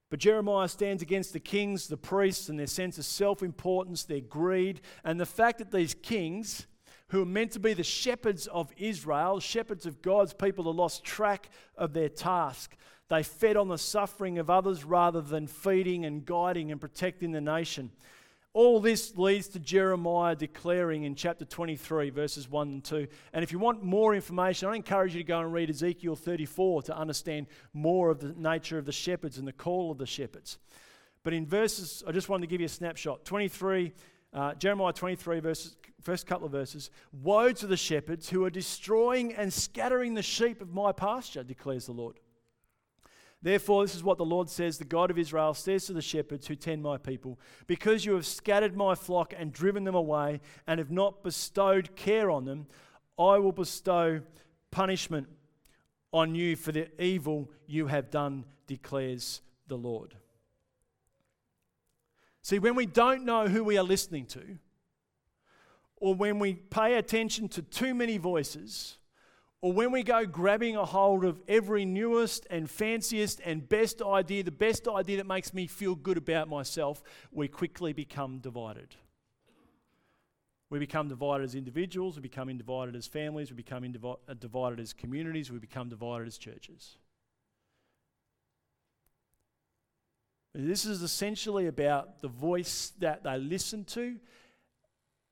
But 0.09 0.19
Jeremiah 0.19 0.67
stands 0.67 1.03
against 1.03 1.33
the 1.33 1.39
kings, 1.39 1.85
the 1.85 1.97
priests, 1.97 2.49
and 2.49 2.59
their 2.59 2.65
sense 2.65 2.97
of 2.97 3.05
self 3.05 3.43
importance, 3.43 4.03
their 4.03 4.21
greed, 4.21 4.81
and 5.03 5.19
the 5.19 5.27
fact 5.27 5.59
that 5.59 5.71
these 5.71 5.93
kings 5.93 6.65
who 7.09 7.21
are 7.21 7.27
meant 7.27 7.51
to 7.51 7.59
be 7.59 7.73
the 7.73 7.83
shepherds 7.83 8.47
of 8.47 8.71
Israel, 8.75 9.39
shepherds 9.39 9.85
of 9.85 10.01
God's 10.01 10.33
people, 10.33 10.65
have 10.65 10.75
lost 10.75 11.03
track 11.03 11.49
of 11.75 11.93
their 11.93 12.09
task. 12.09 12.75
They 13.09 13.21
fed 13.21 13.55
on 13.55 13.67
the 13.67 13.77
suffering 13.77 14.39
of 14.39 14.49
others 14.49 14.83
rather 14.83 15.21
than 15.21 15.45
feeding 15.45 16.05
and 16.05 16.25
guiding 16.25 16.71
and 16.71 16.81
protecting 16.81 17.33
the 17.33 17.41
nation. 17.41 17.91
All 18.59 18.81
this 18.81 19.15
leads 19.15 19.47
to 19.47 19.59
Jeremiah 19.59 20.35
declaring 20.35 21.05
in 21.05 21.15
chapter 21.15 21.45
23, 21.45 22.09
verses 22.09 22.49
1 22.49 22.67
and 22.67 22.83
2. 22.83 23.07
And 23.31 23.41
if 23.41 23.53
you 23.53 23.57
want 23.57 23.85
more 23.85 24.13
information, 24.13 24.67
I 24.67 24.75
encourage 24.75 25.15
you 25.15 25.21
to 25.21 25.25
go 25.25 25.39
and 25.39 25.53
read 25.53 25.69
Ezekiel 25.69 26.17
34 26.17 26.81
to 26.81 26.97
understand 26.97 27.47
more 27.71 28.09
of 28.09 28.19
the 28.19 28.33
nature 28.33 28.77
of 28.77 28.83
the 28.83 28.91
shepherds 28.91 29.37
and 29.37 29.47
the 29.47 29.53
call 29.53 29.91
of 29.93 29.97
the 29.97 30.05
shepherds. 30.05 30.57
But 31.23 31.31
in 31.31 31.45
verses, 31.45 32.03
I 32.05 32.11
just 32.11 32.27
wanted 32.27 32.47
to 32.47 32.49
give 32.49 32.59
you 32.59 32.65
a 32.65 32.69
snapshot 32.69 33.23
23, 33.23 33.93
uh, 34.33 34.55
Jeremiah 34.55 34.91
23, 34.91 35.39
verses, 35.39 35.77
first 36.01 36.27
couple 36.27 36.45
of 36.45 36.51
verses. 36.51 36.91
Woe 37.13 37.53
to 37.53 37.65
the 37.65 37.77
shepherds 37.77 38.27
who 38.27 38.43
are 38.43 38.49
destroying 38.49 39.33
and 39.35 39.53
scattering 39.53 40.15
the 40.15 40.21
sheep 40.21 40.61
of 40.61 40.73
my 40.73 40.91
pasture, 40.91 41.45
declares 41.45 41.85
the 41.85 41.93
Lord. 41.93 42.19
Therefore, 43.41 43.85
this 43.85 43.95
is 43.95 44.03
what 44.03 44.17
the 44.17 44.25
Lord 44.25 44.49
says 44.49 44.77
the 44.77 44.83
God 44.83 45.09
of 45.09 45.17
Israel 45.17 45.53
says 45.53 45.85
to 45.85 45.93
the 45.93 46.01
shepherds 46.01 46.47
who 46.47 46.55
tend 46.55 46.83
my 46.83 46.97
people 46.97 47.39
Because 47.67 48.05
you 48.05 48.13
have 48.15 48.25
scattered 48.25 48.75
my 48.75 48.95
flock 48.95 49.33
and 49.37 49.53
driven 49.53 49.85
them 49.85 49.95
away, 49.95 50.41
and 50.67 50.79
have 50.79 50.91
not 50.91 51.23
bestowed 51.23 51.95
care 51.95 52.29
on 52.29 52.45
them, 52.45 52.67
I 53.17 53.37
will 53.37 53.51
bestow 53.51 54.21
punishment 54.71 55.27
on 56.11 56.35
you 56.35 56.55
for 56.55 56.71
the 56.71 56.89
evil 57.01 57.49
you 57.65 57.87
have 57.87 58.09
done, 58.09 58.45
declares 58.67 59.41
the 59.67 59.77
Lord. 59.77 60.15
See, 62.41 62.59
when 62.59 62.75
we 62.75 62.85
don't 62.85 63.25
know 63.25 63.47
who 63.47 63.63
we 63.63 63.77
are 63.77 63.83
listening 63.83 64.25
to, 64.27 64.57
or 65.97 66.15
when 66.15 66.39
we 66.39 66.53
pay 66.55 66.95
attention 66.95 67.49
to 67.49 67.61
too 67.61 67.93
many 67.93 68.17
voices, 68.17 68.98
or 69.61 69.73
when 69.73 69.91
we 69.91 70.03
go 70.03 70.25
grabbing 70.25 70.77
a 70.77 70.85
hold 70.85 71.25
of 71.25 71.41
every 71.47 71.83
newest 71.83 72.47
and 72.49 72.69
fanciest 72.69 73.41
and 73.43 73.67
best 73.67 74.01
idea, 74.01 74.41
the 74.41 74.51
best 74.51 74.87
idea 74.87 75.17
that 75.17 75.27
makes 75.27 75.53
me 75.53 75.67
feel 75.67 75.95
good 75.95 76.17
about 76.17 76.47
myself, 76.47 77.03
we 77.31 77.49
quickly 77.49 77.91
become 77.91 78.39
divided. 78.39 78.95
We 80.69 80.79
become 80.79 81.09
divided 81.09 81.43
as 81.43 81.55
individuals, 81.55 82.15
we 82.15 82.21
become 82.21 82.55
divided 82.55 82.95
as 82.95 83.07
families, 83.07 83.49
we 83.49 83.57
become 83.57 83.83
uh, 84.03 84.33
divided 84.35 84.79
as 84.79 84.93
communities, 84.93 85.51
we 85.51 85.59
become 85.59 85.89
divided 85.89 86.27
as 86.27 86.37
churches. 86.37 86.97
This 90.53 90.85
is 90.85 91.01
essentially 91.01 91.67
about 91.67 92.21
the 92.21 92.27
voice 92.27 92.93
that 92.99 93.23
they 93.23 93.37
listen 93.37 93.83
to 93.85 94.17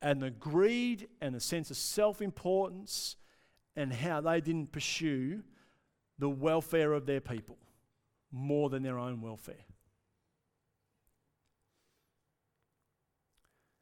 and 0.01 0.21
the 0.21 0.31
greed 0.31 1.07
and 1.21 1.33
the 1.33 1.39
sense 1.39 1.71
of 1.71 1.77
self 1.77 2.21
importance 2.21 3.15
and 3.77 3.93
how 3.93 4.19
they 4.19 4.41
didn't 4.41 4.73
pursue 4.73 5.41
the 6.19 6.27
welfare 6.27 6.91
of 6.91 7.05
their 7.05 7.21
people 7.21 7.57
more 8.29 8.69
than 8.69 8.83
their 8.83 8.99
own 8.99 9.21
welfare. 9.21 9.55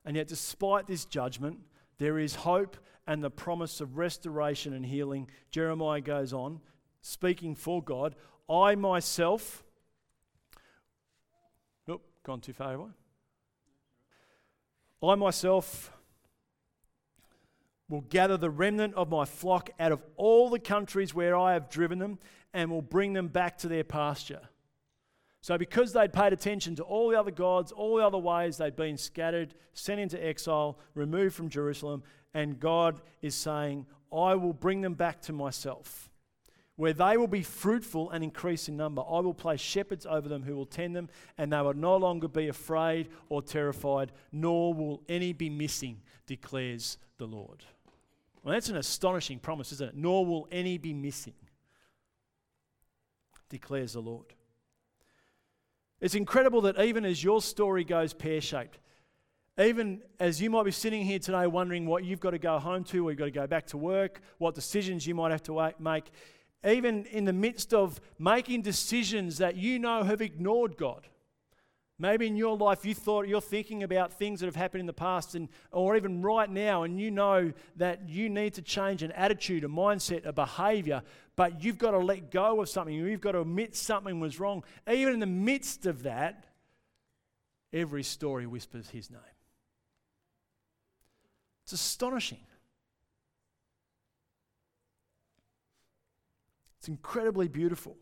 And 0.06 0.16
yet, 0.16 0.28
despite 0.28 0.86
this 0.86 1.06
judgment, 1.06 1.62
there 1.98 2.20
is 2.20 2.36
hope 2.36 2.78
and 3.08 3.24
the 3.24 3.32
promise 3.32 3.82
of 3.82 3.98
restoration 3.98 4.74
and 4.74 4.86
healing. 4.86 5.28
Jeremiah 5.50 6.02
goes 6.02 6.32
on, 6.32 6.62
speaking 7.02 7.56
for 7.56 7.82
God 7.82 8.14
I 8.48 8.76
myself 8.76 9.64
Gone 12.26 12.42
too 12.42 12.54
far, 12.54 12.82
I? 12.82 12.88
I 15.08 15.14
myself 15.14 15.95
will 17.90 18.02
gather 18.02 18.38
the 18.38 18.50
remnant 18.50 18.94
of 18.96 19.10
my 19.10 19.26
flock 19.26 19.70
out 19.80 19.92
of 19.92 20.02
all 20.16 20.50
the 20.50 20.60
countries 20.60 21.14
where 21.14 21.36
I 21.36 21.54
have 21.54 21.70
driven 21.70 22.00
them 22.00 22.20
and 22.54 22.72
will 22.72 22.82
bring 22.82 23.14
them 23.14 23.28
back 23.28 23.58
to 23.60 23.68
their 23.68 23.84
pasture. 23.84 24.42
So, 25.42 25.58
because 25.58 25.94
they'd 25.94 26.12
paid 26.12 26.34
attention 26.34 26.76
to 26.78 26.84
all 26.84 27.10
the 27.10 27.20
other 27.20 27.30
gods, 27.30 27.72
all 27.72 27.98
the 27.98 28.06
other 28.06 28.18
ways 28.18 28.58
they'd 28.58 28.76
been 28.76 28.98
scattered, 28.98 29.54
sent 29.74 30.00
into 30.00 30.24
exile, 30.26 30.80
removed 30.96 31.36
from 31.36 31.50
Jerusalem, 31.50 32.02
and 32.34 32.60
God 32.60 33.00
is 33.22 33.36
saying, 33.36 33.86
I 34.12 34.34
will 34.34 34.54
bring 34.54 34.82
them 34.82 34.96
back 34.96 35.22
to 35.24 35.34
myself 35.34 36.10
where 36.78 36.94
they 36.94 37.16
will 37.16 37.28
be 37.28 37.42
fruitful 37.42 38.10
and 38.12 38.24
increase 38.24 38.68
in 38.68 38.76
number. 38.76 39.02
I 39.02 39.20
will 39.20 39.34
place 39.34 39.62
shepherds 39.62 40.06
over 40.06 40.28
them 40.28 40.44
who 40.44 40.56
will 40.56 40.66
tend 40.66 40.96
them, 40.96 41.10
and 41.38 41.52
they 41.52 41.62
will 41.62 41.74
no 41.74 41.96
longer 41.98 42.28
be 42.28 42.48
afraid 42.48 43.10
or 43.30 43.42
terrified, 43.42 44.12
nor 44.32 44.74
will 44.74 45.02
any 45.08 45.32
be 45.32 45.50
missing, 45.50 46.02
declares 46.28 46.98
the 47.18 47.28
Lord. 47.28 47.64
Well, 48.46 48.54
that's 48.54 48.70
an 48.70 48.78
astonishing 48.78 49.40
promise, 49.40 49.72
isn't 49.72 49.90
it? 49.90 49.96
Nor 49.98 50.24
will 50.24 50.48
any 50.52 50.78
be 50.78 50.94
missing, 50.94 51.34
declares 53.50 53.94
the 53.94 54.02
Lord. 54.02 54.28
It's 56.00 56.14
incredible 56.14 56.62
that 56.62 56.80
even 56.80 57.06
as 57.06 57.24
your 57.24 57.42
story 57.42 57.84
goes 57.84 58.14
pear 58.14 58.40
shaped, 58.40 58.78
even 59.60 60.04
as 60.20 60.40
you 60.40 60.52
might 60.52 60.64
be 60.64 60.70
sitting 60.72 61.04
here 61.04 61.18
today 61.18 61.48
wondering 61.48 61.88
what 61.88 62.04
you've 62.04 62.20
got 62.20 62.32
to 62.32 62.38
go 62.38 62.60
home 62.60 62.84
to, 62.84 63.08
or 63.08 63.12
you've 63.12 63.18
got 63.18 63.26
to 63.26 63.32
go 63.32 63.48
back 63.48 63.66
to 63.68 63.78
work, 63.78 64.22
what 64.38 64.54
decisions 64.54 65.08
you 65.08 65.16
might 65.16 65.32
have 65.32 65.42
to 65.42 65.74
make, 65.80 66.12
even 66.64 67.06
in 67.06 67.26
the 67.26 67.34
midst 67.34 67.74
of 67.74 68.00
making 68.20 68.62
decisions 68.62 69.40
that 69.40 69.56
you 69.56 69.80
know 69.80 70.04
have 70.04 70.22
ignored 70.22 70.78
God, 70.78 71.08
Maybe 71.98 72.28
in 72.28 72.36
your 72.36 72.58
life 72.58 72.86
you 72.86 72.94
thought 72.94 73.28
you're 73.28 73.40
thinking 73.40 73.84
about 73.84 74.12
things 74.12 74.42
that 74.42 74.48
have 74.48 74.56
happened 74.56 74.82
in 74.82 74.86
the 74.86 74.94
past 74.94 75.34
and 75.34 75.48
or 75.72 75.96
even 75.96 76.22
right 76.22 76.50
now 76.50 76.84
and 76.84 77.00
you 77.00 77.10
know 77.10 77.54
that 77.78 78.10
you 78.10 78.30
need 78.30 78.54
to 78.56 78.62
change 78.62 79.02
an 79.02 79.14
attitude, 79.14 79.64
a 79.64 79.68
mindset, 79.68 80.26
a 80.26 80.34
behavior, 80.34 81.02
but 81.38 81.64
you've 81.64 81.78
got 81.78 81.92
to 81.92 82.00
let 82.00 82.32
go 82.32 82.62
of 82.62 82.68
something. 82.68 82.94
You've 82.94 83.22
got 83.22 83.32
to 83.32 83.42
admit 83.42 83.78
something 83.78 84.20
was 84.20 84.42
wrong. 84.42 84.64
Even 84.92 85.14
in 85.14 85.20
the 85.22 85.26
midst 85.26 85.86
of 85.86 86.04
that, 86.04 86.48
every 87.72 88.04
story 88.04 88.46
whispers 88.46 88.90
his 88.90 89.10
name. 89.10 89.22
It's 91.64 91.74
astonishing. 91.74 92.40
It's 96.80 96.90
incredibly 96.90 97.48
beautiful. 97.48 97.96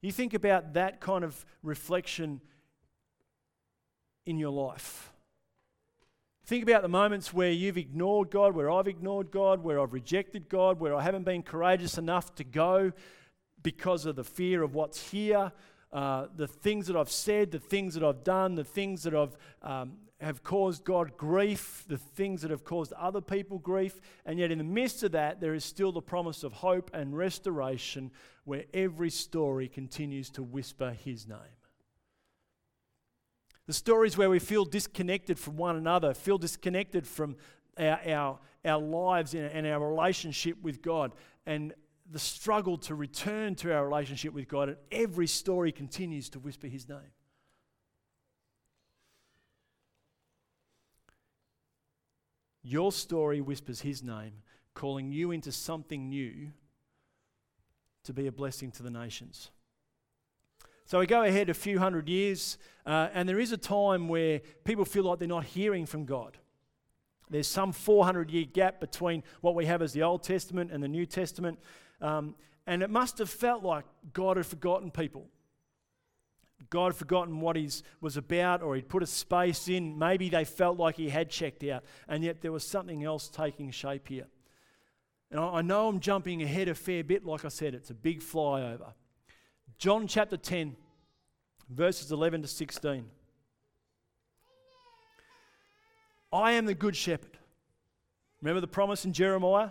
You 0.00 0.12
think 0.12 0.34
about 0.34 0.74
that 0.74 1.00
kind 1.00 1.24
of 1.24 1.44
reflection 1.62 2.40
in 4.26 4.38
your 4.38 4.50
life. 4.50 5.12
Think 6.44 6.62
about 6.62 6.82
the 6.82 6.88
moments 6.88 7.34
where 7.34 7.50
you've 7.50 7.76
ignored 7.76 8.30
God, 8.30 8.54
where 8.54 8.70
I've 8.70 8.88
ignored 8.88 9.30
God, 9.30 9.62
where 9.62 9.80
I've 9.80 9.92
rejected 9.92 10.48
God, 10.48 10.80
where 10.80 10.94
I 10.94 11.02
haven't 11.02 11.24
been 11.24 11.42
courageous 11.42 11.98
enough 11.98 12.34
to 12.36 12.44
go 12.44 12.92
because 13.62 14.06
of 14.06 14.16
the 14.16 14.24
fear 14.24 14.62
of 14.62 14.74
what's 14.74 15.10
here, 15.10 15.52
uh, 15.92 16.26
the 16.34 16.46
things 16.46 16.86
that 16.86 16.96
I've 16.96 17.10
said, 17.10 17.50
the 17.50 17.58
things 17.58 17.94
that 17.94 18.02
I've 18.02 18.24
done, 18.24 18.54
the 18.54 18.64
things 18.64 19.02
that 19.02 19.14
I've 19.14 19.36
um, 19.62 19.94
have 20.20 20.42
caused 20.42 20.84
God 20.84 21.16
grief, 21.16 21.84
the 21.86 21.96
things 21.96 22.42
that 22.42 22.50
have 22.50 22.64
caused 22.64 22.92
other 22.94 23.20
people 23.20 23.58
grief, 23.58 24.00
and 24.26 24.38
yet 24.38 24.50
in 24.50 24.58
the 24.58 24.64
midst 24.64 25.02
of 25.04 25.12
that, 25.12 25.40
there 25.40 25.54
is 25.54 25.64
still 25.64 25.92
the 25.92 26.02
promise 26.02 26.42
of 26.42 26.52
hope 26.52 26.90
and 26.92 27.16
restoration 27.16 28.10
where 28.44 28.64
every 28.74 29.10
story 29.10 29.68
continues 29.68 30.28
to 30.30 30.42
whisper 30.42 30.90
His 30.90 31.28
name. 31.28 31.38
The 33.66 33.72
stories 33.72 34.16
where 34.16 34.30
we 34.30 34.38
feel 34.40 34.64
disconnected 34.64 35.38
from 35.38 35.56
one 35.56 35.76
another, 35.76 36.14
feel 36.14 36.38
disconnected 36.38 37.06
from 37.06 37.36
our, 37.78 38.00
our, 38.06 38.38
our 38.64 38.80
lives 38.80 39.34
and 39.34 39.66
our 39.66 39.88
relationship 39.88 40.60
with 40.62 40.82
God, 40.82 41.12
and 41.46 41.74
the 42.10 42.18
struggle 42.18 42.78
to 42.78 42.94
return 42.94 43.54
to 43.56 43.72
our 43.72 43.84
relationship 43.84 44.32
with 44.32 44.48
God, 44.48 44.70
and 44.70 44.78
every 44.90 45.26
story 45.28 45.70
continues 45.70 46.28
to 46.30 46.40
whisper 46.40 46.66
His 46.66 46.88
name. 46.88 47.12
Your 52.68 52.92
story 52.92 53.40
whispers 53.40 53.80
his 53.80 54.02
name, 54.02 54.42
calling 54.74 55.10
you 55.10 55.30
into 55.30 55.50
something 55.50 56.10
new 56.10 56.52
to 58.04 58.12
be 58.12 58.26
a 58.26 58.32
blessing 58.32 58.70
to 58.72 58.82
the 58.82 58.90
nations. 58.90 59.50
So 60.84 60.98
we 60.98 61.06
go 61.06 61.22
ahead 61.22 61.48
a 61.48 61.54
few 61.54 61.78
hundred 61.78 62.10
years, 62.10 62.58
uh, 62.84 63.08
and 63.14 63.26
there 63.26 63.38
is 63.38 63.52
a 63.52 63.56
time 63.56 64.06
where 64.06 64.42
people 64.64 64.84
feel 64.84 65.04
like 65.04 65.18
they're 65.18 65.26
not 65.26 65.44
hearing 65.44 65.86
from 65.86 66.04
God. 66.04 66.36
There's 67.30 67.48
some 67.48 67.72
400 67.72 68.30
year 68.30 68.44
gap 68.44 68.80
between 68.80 69.22
what 69.40 69.54
we 69.54 69.64
have 69.64 69.80
as 69.80 69.94
the 69.94 70.02
Old 70.02 70.22
Testament 70.22 70.70
and 70.70 70.82
the 70.82 70.88
New 70.88 71.06
Testament. 71.06 71.58
Um, 72.02 72.34
and 72.66 72.82
it 72.82 72.90
must 72.90 73.16
have 73.16 73.30
felt 73.30 73.62
like 73.62 73.86
God 74.12 74.36
had 74.36 74.44
forgotten 74.44 74.90
people. 74.90 75.28
God 76.70 76.86
had 76.86 76.96
forgotten 76.96 77.40
what 77.40 77.56
he 77.56 77.70
was 78.00 78.16
about 78.16 78.62
or 78.62 78.74
he'd 78.74 78.88
put 78.88 79.02
a 79.02 79.06
space 79.06 79.68
in. 79.68 79.98
Maybe 79.98 80.28
they 80.28 80.44
felt 80.44 80.78
like 80.78 80.96
he 80.96 81.08
had 81.08 81.30
checked 81.30 81.64
out, 81.64 81.84
and 82.08 82.22
yet 82.22 82.40
there 82.40 82.52
was 82.52 82.64
something 82.64 83.04
else 83.04 83.28
taking 83.28 83.70
shape 83.70 84.08
here. 84.08 84.26
And 85.30 85.40
I 85.40 85.62
know 85.62 85.88
I'm 85.88 86.00
jumping 86.00 86.42
ahead 86.42 86.68
a 86.68 86.74
fair 86.74 87.04
bit, 87.04 87.24
like 87.24 87.44
I 87.44 87.48
said, 87.48 87.74
it's 87.74 87.90
a 87.90 87.94
big 87.94 88.20
flyover. 88.20 88.92
John 89.78 90.06
chapter 90.06 90.36
10, 90.36 90.76
verses 91.70 92.10
11 92.10 92.42
to 92.42 92.48
16. 92.48 93.04
I 96.32 96.52
am 96.52 96.66
the 96.66 96.74
good 96.74 96.96
shepherd. 96.96 97.38
Remember 98.42 98.60
the 98.60 98.66
promise 98.66 99.04
in 99.04 99.12
Jeremiah? 99.12 99.70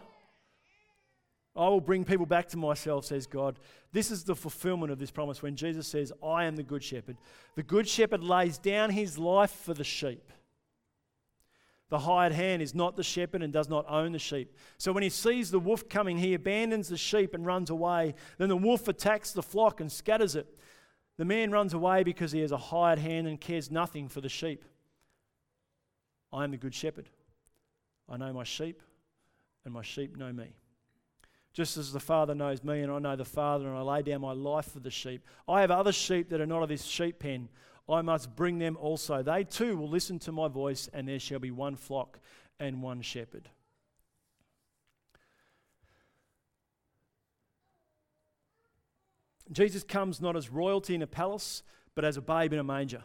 I 1.57 1.67
will 1.69 1.81
bring 1.81 2.03
people 2.03 2.25
back 2.25 2.47
to 2.49 2.57
myself, 2.57 3.05
says 3.05 3.25
God. 3.25 3.59
This 3.91 4.11
is 4.11 4.23
the 4.23 4.35
fulfillment 4.35 4.91
of 4.91 4.99
this 4.99 5.11
promise 5.11 5.41
when 5.41 5.55
Jesus 5.55 5.87
says, 5.87 6.11
I 6.23 6.45
am 6.45 6.55
the 6.55 6.63
good 6.63 6.83
shepherd. 6.83 7.17
The 7.55 7.63
good 7.63 7.87
shepherd 7.87 8.23
lays 8.23 8.57
down 8.57 8.91
his 8.91 9.17
life 9.17 9.51
for 9.51 9.73
the 9.73 9.83
sheep. 9.83 10.31
The 11.89 11.99
hired 11.99 12.33
hand 12.33 12.61
is 12.61 12.75
not 12.75 12.97
the 12.97 13.03
shepherd 13.03 13.41
and 13.41 13.53
does 13.53 13.69
not 13.69 13.85
own 13.89 14.11
the 14.11 14.19
sheep. 14.19 14.53
So 14.77 14.91
when 14.91 15.03
he 15.03 15.09
sees 15.09 15.51
the 15.51 15.59
wolf 15.59 15.87
coming, 15.87 16.17
he 16.17 16.33
abandons 16.33 16.89
the 16.89 16.97
sheep 16.97 17.33
and 17.33 17.45
runs 17.45 17.69
away. 17.69 18.13
Then 18.37 18.49
the 18.49 18.57
wolf 18.57 18.87
attacks 18.89 19.31
the 19.31 19.41
flock 19.41 19.79
and 19.79 19.89
scatters 19.91 20.35
it. 20.35 20.47
The 21.17 21.25
man 21.25 21.49
runs 21.49 21.73
away 21.73 22.03
because 22.03 22.31
he 22.33 22.41
has 22.41 22.51
a 22.51 22.57
hired 22.57 22.99
hand 22.99 23.25
and 23.25 23.39
cares 23.39 23.71
nothing 23.71 24.09
for 24.09 24.21
the 24.21 24.29
sheep. 24.29 24.65
I 26.31 26.43
am 26.43 26.51
the 26.51 26.57
good 26.57 26.75
shepherd. 26.75 27.09
I 28.09 28.17
know 28.17 28.33
my 28.33 28.43
sheep, 28.43 28.81
and 29.65 29.73
my 29.73 29.81
sheep 29.81 30.17
know 30.17 30.31
me. 30.31 30.55
Just 31.57 31.75
as 31.75 31.91
the 31.91 31.99
Father 31.99 32.35
knows 32.35 32.63
me, 32.63 32.81
and 32.81 32.91
I 32.91 32.99
know 32.99 33.15
the 33.15 33.25
Father, 33.25 33.67
and 33.67 33.75
I 33.75 33.81
lay 33.81 34.03
down 34.03 34.21
my 34.21 34.31
life 34.31 34.71
for 34.71 34.79
the 34.79 34.91
sheep. 34.91 35.25
I 35.47 35.61
have 35.61 35.71
other 35.71 35.91
sheep 35.91 36.29
that 36.29 36.39
are 36.39 36.45
not 36.45 36.61
of 36.61 36.69
this 36.69 36.83
sheep 36.83 37.17
pen. 37.17 37.49
I 37.89 38.03
must 38.03 38.35
bring 38.35 38.59
them 38.59 38.77
also. 38.79 39.23
They 39.23 39.43
too 39.43 39.75
will 39.75 39.89
listen 39.89 40.19
to 40.19 40.31
my 40.31 40.49
voice, 40.49 40.87
and 40.93 41.07
there 41.07 41.17
shall 41.17 41.39
be 41.39 41.49
one 41.49 41.75
flock 41.75 42.19
and 42.59 42.83
one 42.83 43.01
shepherd. 43.01 43.49
Jesus 49.51 49.81
comes 49.81 50.21
not 50.21 50.35
as 50.35 50.51
royalty 50.51 50.93
in 50.93 51.01
a 51.01 51.07
palace, 51.07 51.63
but 51.95 52.05
as 52.05 52.17
a 52.17 52.21
babe 52.21 52.53
in 52.53 52.59
a 52.59 52.63
manger. 52.63 53.01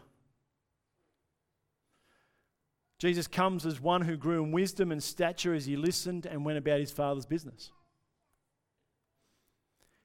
Jesus 2.99 3.27
comes 3.27 3.65
as 3.65 3.81
one 3.81 4.03
who 4.03 4.19
grew 4.19 4.45
in 4.45 4.53
wisdom 4.53 4.93
and 4.93 5.03
stature 5.03 5.55
as 5.55 5.65
he 5.65 5.75
listened 5.75 6.27
and 6.27 6.45
went 6.45 6.59
about 6.59 6.81
his 6.81 6.91
Father's 6.91 7.25
business. 7.25 7.71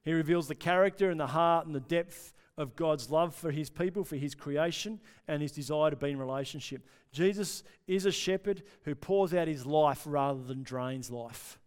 He 0.08 0.14
reveals 0.14 0.48
the 0.48 0.56
character 0.56 1.10
and 1.10 1.20
the 1.20 1.28
heart 1.28 1.66
and 1.66 1.76
the 1.76 1.82
depth 1.82 2.32
of 2.58 2.78
God's 2.78 3.10
love 3.10 3.36
for 3.36 3.52
his 3.52 3.70
people, 3.70 4.06
for 4.06 4.16
his 4.16 4.36
creation, 4.36 5.02
and 5.28 5.42
his 5.42 5.52
desire 5.52 5.90
to 5.90 5.98
be 5.98 6.12
in 6.12 6.18
relationship. 6.18 6.88
Jesus 7.12 7.62
is 7.88 8.06
a 8.06 8.12
shepherd 8.14 8.64
who 8.84 8.96
pours 8.96 9.34
out 9.34 9.50
his 9.50 9.66
life 9.66 10.04
rather 10.06 10.42
than 10.42 10.64
drains 10.64 11.12
life 11.12 11.60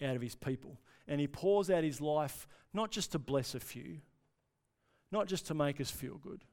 out 0.00 0.14
of 0.14 0.22
his 0.22 0.36
people. 0.36 0.78
And 1.08 1.20
he 1.20 1.26
pours 1.26 1.70
out 1.70 1.82
his 1.82 2.00
life 2.00 2.46
not 2.72 2.92
just 2.92 3.10
to 3.12 3.18
bless 3.18 3.56
a 3.56 3.60
few, 3.60 3.98
not 5.10 5.26
just 5.26 5.48
to 5.48 5.54
make 5.54 5.80
us 5.80 5.90
feel 5.90 6.18
good, 6.18 6.44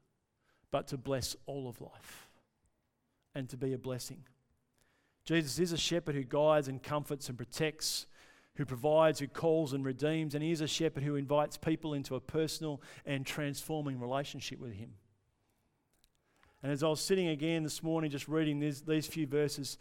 but 0.72 0.88
to 0.88 0.96
bless 0.96 1.36
all 1.46 1.68
of 1.68 1.80
life 1.80 2.28
and 3.36 3.48
to 3.50 3.56
be 3.56 3.72
a 3.72 3.78
blessing. 3.78 4.24
Jesus 5.24 5.60
is 5.60 5.70
a 5.70 5.78
shepherd 5.78 6.16
who 6.16 6.24
guides 6.24 6.66
and 6.66 6.82
comforts 6.82 7.28
and 7.28 7.38
protects 7.38 8.08
who 8.56 8.64
provides, 8.64 9.20
who 9.20 9.28
calls 9.28 9.72
and 9.72 9.84
redeems, 9.84 10.34
and 10.34 10.42
he 10.42 10.50
is 10.50 10.60
a 10.60 10.66
shepherd 10.66 11.02
who 11.02 11.16
invites 11.16 11.56
people 11.56 11.94
into 11.94 12.14
a 12.14 12.20
personal 12.20 12.80
and 13.04 13.24
transforming 13.24 14.00
relationship 14.00 14.58
with 14.58 14.72
him. 14.72 14.90
And 16.62 16.72
as 16.72 16.82
I 16.82 16.88
was 16.88 17.00
sitting 17.00 17.28
again 17.28 17.62
this 17.62 17.82
morning 17.82 18.10
just 18.10 18.28
reading 18.28 18.58
these, 18.58 18.82
these 18.82 19.06
few 19.06 19.26
verses, 19.26 19.78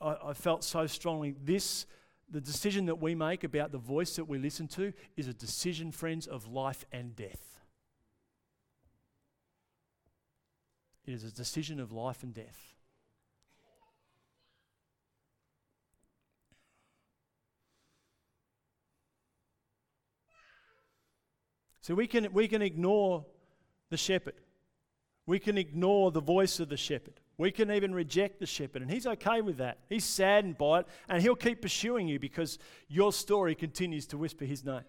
I, 0.00 0.16
I 0.26 0.32
felt 0.34 0.62
so 0.62 0.86
strongly 0.86 1.34
this, 1.42 1.86
the 2.30 2.40
decision 2.40 2.86
that 2.86 3.00
we 3.00 3.14
make 3.14 3.44
about 3.44 3.72
the 3.72 3.78
voice 3.78 4.16
that 4.16 4.26
we 4.26 4.38
listen 4.38 4.68
to, 4.68 4.92
is 5.16 5.26
a 5.26 5.34
decision, 5.34 5.90
friends, 5.90 6.26
of 6.26 6.46
life 6.46 6.84
and 6.92 7.16
death. 7.16 7.60
It 11.06 11.14
is 11.14 11.24
a 11.24 11.32
decision 11.32 11.80
of 11.80 11.90
life 11.90 12.22
and 12.22 12.34
death. 12.34 12.74
So 21.88 21.94
we 21.94 22.06
can, 22.06 22.30
we 22.34 22.48
can 22.48 22.60
ignore 22.60 23.24
the 23.88 23.96
shepherd. 23.96 24.34
We 25.24 25.38
can 25.38 25.56
ignore 25.56 26.10
the 26.10 26.20
voice 26.20 26.60
of 26.60 26.68
the 26.68 26.76
shepherd. 26.76 27.14
We 27.38 27.50
can 27.50 27.70
even 27.70 27.94
reject 27.94 28.40
the 28.40 28.44
shepherd, 28.44 28.82
and 28.82 28.90
he's 28.90 29.06
okay 29.06 29.40
with 29.40 29.56
that. 29.56 29.78
He's 29.88 30.04
saddened 30.04 30.58
by 30.58 30.80
it, 30.80 30.86
and 31.08 31.22
he'll 31.22 31.34
keep 31.34 31.62
pursuing 31.62 32.06
you 32.06 32.18
because 32.18 32.58
your 32.88 33.10
story 33.10 33.54
continues 33.54 34.06
to 34.08 34.18
whisper 34.18 34.44
his 34.44 34.66
name. 34.66 34.82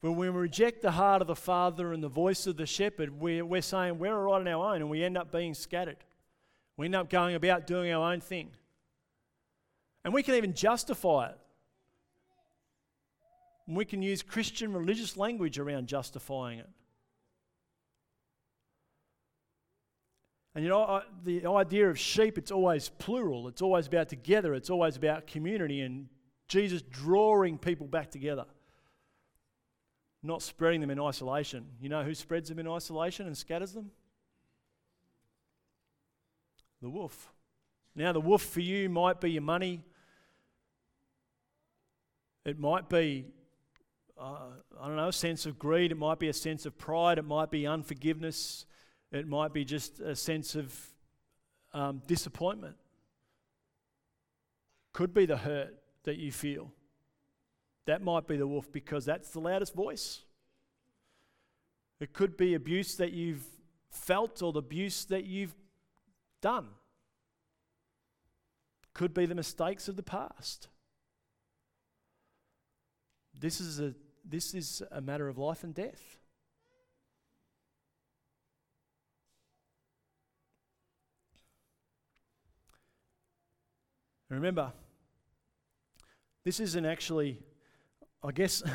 But 0.00 0.12
when 0.12 0.32
we 0.32 0.40
reject 0.40 0.80
the 0.80 0.92
heart 0.92 1.20
of 1.20 1.28
the 1.28 1.36
Father 1.36 1.92
and 1.92 2.02
the 2.02 2.08
voice 2.08 2.46
of 2.46 2.56
the 2.56 2.64
shepherd, 2.64 3.20
we're, 3.20 3.44
we're 3.44 3.60
saying 3.60 3.98
we're 3.98 4.16
all 4.16 4.32
right 4.32 4.40
on 4.40 4.48
our 4.48 4.74
own, 4.74 4.80
and 4.80 4.88
we 4.88 5.04
end 5.04 5.18
up 5.18 5.30
being 5.30 5.52
scattered. 5.52 5.98
We 6.78 6.86
end 6.86 6.94
up 6.94 7.10
going 7.10 7.34
about 7.34 7.66
doing 7.66 7.92
our 7.92 8.14
own 8.14 8.22
thing. 8.22 8.48
And 10.06 10.14
we 10.14 10.22
can 10.22 10.36
even 10.36 10.54
justify 10.54 11.26
it. 11.26 11.38
And 13.66 13.76
we 13.76 13.84
can 13.84 14.02
use 14.02 14.22
Christian 14.22 14.72
religious 14.72 15.16
language 15.16 15.58
around 15.58 15.86
justifying 15.86 16.58
it. 16.58 16.68
And 20.54 20.62
you 20.62 20.70
know, 20.70 21.02
the 21.24 21.46
idea 21.46 21.88
of 21.88 21.98
sheep, 21.98 22.38
it's 22.38 22.50
always 22.50 22.88
plural. 22.88 23.48
It's 23.48 23.62
always 23.62 23.86
about 23.86 24.08
together. 24.08 24.54
It's 24.54 24.70
always 24.70 24.96
about 24.96 25.26
community 25.26 25.80
and 25.80 26.08
Jesus 26.46 26.82
drawing 26.82 27.58
people 27.58 27.86
back 27.86 28.10
together. 28.10 28.44
not 30.24 30.42
spreading 30.42 30.80
them 30.80 30.90
in 30.90 30.98
isolation. 30.98 31.66
You 31.80 31.90
know 31.90 32.02
who 32.02 32.14
spreads 32.14 32.48
them 32.48 32.58
in 32.58 32.66
isolation 32.66 33.26
and 33.26 33.36
scatters 33.36 33.72
them? 33.72 33.90
The 36.80 36.88
wolf. 36.88 37.30
Now, 37.94 38.12
the 38.12 38.20
wolf 38.20 38.42
for 38.42 38.60
you 38.60 38.88
might 38.88 39.20
be 39.20 39.30
your 39.30 39.42
money, 39.42 39.82
it 42.44 42.58
might 42.58 42.88
be, 42.88 43.26
uh, 44.20 44.36
I 44.80 44.86
don't 44.86 44.96
know, 44.96 45.08
a 45.08 45.12
sense 45.12 45.46
of 45.46 45.58
greed, 45.58 45.90
it 45.92 45.98
might 45.98 46.18
be 46.18 46.28
a 46.28 46.32
sense 46.32 46.66
of 46.66 46.78
pride, 46.78 47.18
it 47.18 47.24
might 47.24 47.50
be 47.50 47.66
unforgiveness, 47.66 48.66
it 49.10 49.26
might 49.26 49.52
be 49.52 49.64
just 49.64 50.00
a 50.00 50.14
sense 50.14 50.54
of 50.54 50.76
um, 51.72 52.02
disappointment. 52.06 52.76
Could 54.92 55.12
be 55.12 55.26
the 55.26 55.36
hurt 55.36 55.74
that 56.04 56.16
you 56.16 56.30
feel. 56.30 56.70
That 57.86 58.02
might 58.02 58.26
be 58.26 58.36
the 58.36 58.46
wolf 58.46 58.70
because 58.72 59.04
that's 59.04 59.30
the 59.30 59.40
loudest 59.40 59.74
voice. 59.74 60.22
It 62.00 62.12
could 62.12 62.36
be 62.36 62.54
abuse 62.54 62.96
that 62.96 63.12
you've 63.12 63.44
felt 63.90 64.42
or 64.42 64.52
the 64.52 64.60
abuse 64.60 65.04
that 65.06 65.24
you've 65.24 65.54
done. 66.40 66.68
Could 68.92 69.12
be 69.12 69.26
the 69.26 69.34
mistakes 69.34 69.88
of 69.88 69.96
the 69.96 70.02
past. 70.02 70.68
This 73.38 73.60
is 73.60 73.80
a, 73.80 73.94
this 74.24 74.54
is 74.54 74.82
a 74.90 75.00
matter 75.00 75.28
of 75.28 75.38
life 75.38 75.64
and 75.64 75.74
death. 75.74 76.18
remember, 84.30 84.72
this 86.42 86.58
isn't 86.58 86.84
actually 86.84 87.38
I 88.26 88.32
guess 88.32 88.62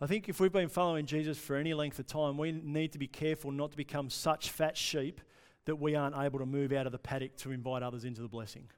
I 0.00 0.06
think 0.06 0.30
if 0.30 0.40
we've 0.40 0.50
been 0.50 0.70
following 0.70 1.04
Jesus 1.04 1.36
for 1.38 1.56
any 1.56 1.74
length 1.74 1.98
of 1.98 2.06
time, 2.06 2.38
we 2.38 2.52
need 2.52 2.92
to 2.92 2.98
be 2.98 3.06
careful 3.06 3.52
not 3.52 3.70
to 3.72 3.76
become 3.76 4.08
such 4.08 4.50
fat 4.50 4.76
sheep 4.76 5.20
that 5.66 5.76
we 5.76 5.94
aren't 5.94 6.16
able 6.16 6.38
to 6.38 6.46
move 6.46 6.72
out 6.72 6.86
of 6.86 6.92
the 6.92 6.98
paddock 6.98 7.36
to 7.36 7.52
invite 7.52 7.82
others 7.82 8.04
into 8.04 8.22
the 8.22 8.28
blessing. 8.28 8.68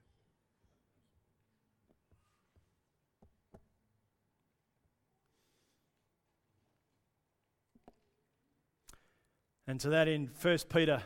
And 9.67 9.81
to 9.81 9.89
that 9.91 10.09
end, 10.09 10.31
1 10.41 10.59
Peter, 10.69 11.03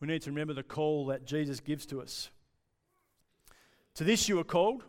we 0.00 0.08
need 0.08 0.22
to 0.22 0.30
remember 0.30 0.54
the 0.54 0.62
call 0.62 1.06
that 1.06 1.26
Jesus 1.26 1.60
gives 1.60 1.84
to 1.86 2.00
us. 2.00 2.30
To 3.94 4.04
this 4.04 4.28
you 4.28 4.38
are 4.38 4.44
called 4.44 4.84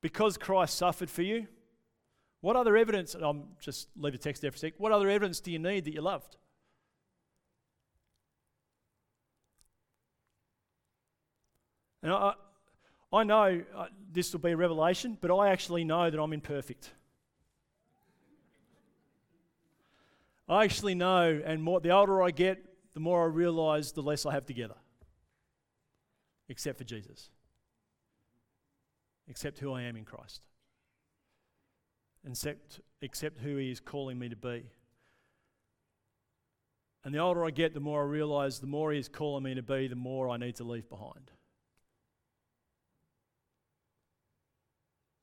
because 0.00 0.36
Christ 0.38 0.76
suffered 0.76 1.10
for 1.10 1.22
you, 1.22 1.48
what 2.40 2.54
other 2.56 2.76
evidence, 2.76 3.14
I'm 3.14 3.48
just 3.60 3.88
leave 3.96 4.12
the 4.12 4.18
text 4.18 4.42
there 4.42 4.52
for 4.52 4.56
a 4.56 4.58
sec, 4.58 4.74
what 4.78 4.92
other 4.92 5.08
evidence 5.08 5.40
do 5.40 5.50
you 5.50 5.58
need 5.58 5.84
that 5.84 5.92
you're 5.92 6.02
loved? 6.02 6.36
And 12.02 12.12
I, 12.12 12.34
I 13.12 13.24
know 13.24 13.62
uh, 13.74 13.86
this 14.12 14.32
will 14.32 14.40
be 14.40 14.52
a 14.52 14.56
revelation, 14.56 15.18
but 15.20 15.36
I 15.36 15.50
actually 15.50 15.82
know 15.82 16.10
that 16.10 16.20
I'm 16.20 16.32
imperfect. 16.32 16.92
I 20.48 20.64
actually 20.64 20.94
know, 20.94 21.40
and 21.44 21.62
more, 21.62 21.80
the 21.80 21.90
older 21.90 22.22
I 22.22 22.30
get, 22.30 22.64
the 22.94 23.00
more 23.00 23.22
I 23.22 23.26
realize 23.26 23.92
the 23.92 24.02
less 24.02 24.24
I 24.24 24.32
have 24.32 24.46
together, 24.46 24.76
except 26.48 26.78
for 26.78 26.84
Jesus 26.84 27.30
except 29.28 29.58
who 29.58 29.72
I 29.72 29.82
am 29.82 29.96
in 29.96 30.04
Christ, 30.04 30.40
except, 32.26 32.80
except 33.02 33.38
who 33.38 33.56
He 33.56 33.70
is 33.70 33.80
calling 33.80 34.18
me 34.18 34.28
to 34.28 34.36
be. 34.36 34.64
And 37.04 37.14
the 37.14 37.18
older 37.18 37.44
I 37.44 37.50
get, 37.50 37.74
the 37.74 37.80
more 37.80 38.02
I 38.02 38.06
realize 38.06 38.58
the 38.58 38.66
more 38.66 38.92
He 38.92 38.98
is 38.98 39.08
calling 39.08 39.44
me 39.44 39.54
to 39.54 39.62
be, 39.62 39.86
the 39.86 39.94
more 39.94 40.28
I 40.28 40.36
need 40.36 40.56
to 40.56 40.64
leave 40.64 40.88
behind. 40.88 41.30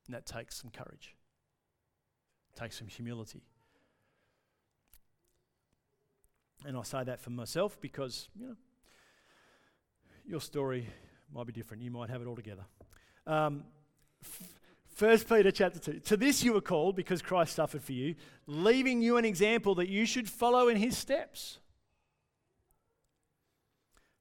And 0.06 0.14
that 0.14 0.24
takes 0.24 0.60
some 0.60 0.70
courage, 0.70 1.16
takes 2.54 2.78
some 2.78 2.86
humility. 2.86 3.42
And 6.66 6.76
I 6.76 6.82
say 6.82 7.04
that 7.04 7.20
for 7.20 7.30
myself 7.30 7.80
because, 7.80 8.28
you 8.38 8.48
know, 8.48 8.56
your 10.26 10.40
story 10.40 10.88
might 11.32 11.46
be 11.46 11.52
different. 11.52 11.82
You 11.82 11.92
might 11.92 12.10
have 12.10 12.20
it 12.20 12.26
all 12.26 12.34
together. 12.34 12.64
Um, 13.26 13.62
First 14.88 15.28
Peter 15.28 15.52
chapter 15.52 15.78
2. 15.78 16.00
To 16.00 16.16
this 16.16 16.42
you 16.42 16.54
were 16.54 16.60
called 16.60 16.96
because 16.96 17.22
Christ 17.22 17.54
suffered 17.54 17.82
for 17.82 17.92
you, 17.92 18.16
leaving 18.46 19.00
you 19.00 19.16
an 19.16 19.24
example 19.24 19.76
that 19.76 19.88
you 19.88 20.06
should 20.06 20.28
follow 20.28 20.68
in 20.68 20.76
his 20.76 20.96
steps. 20.98 21.58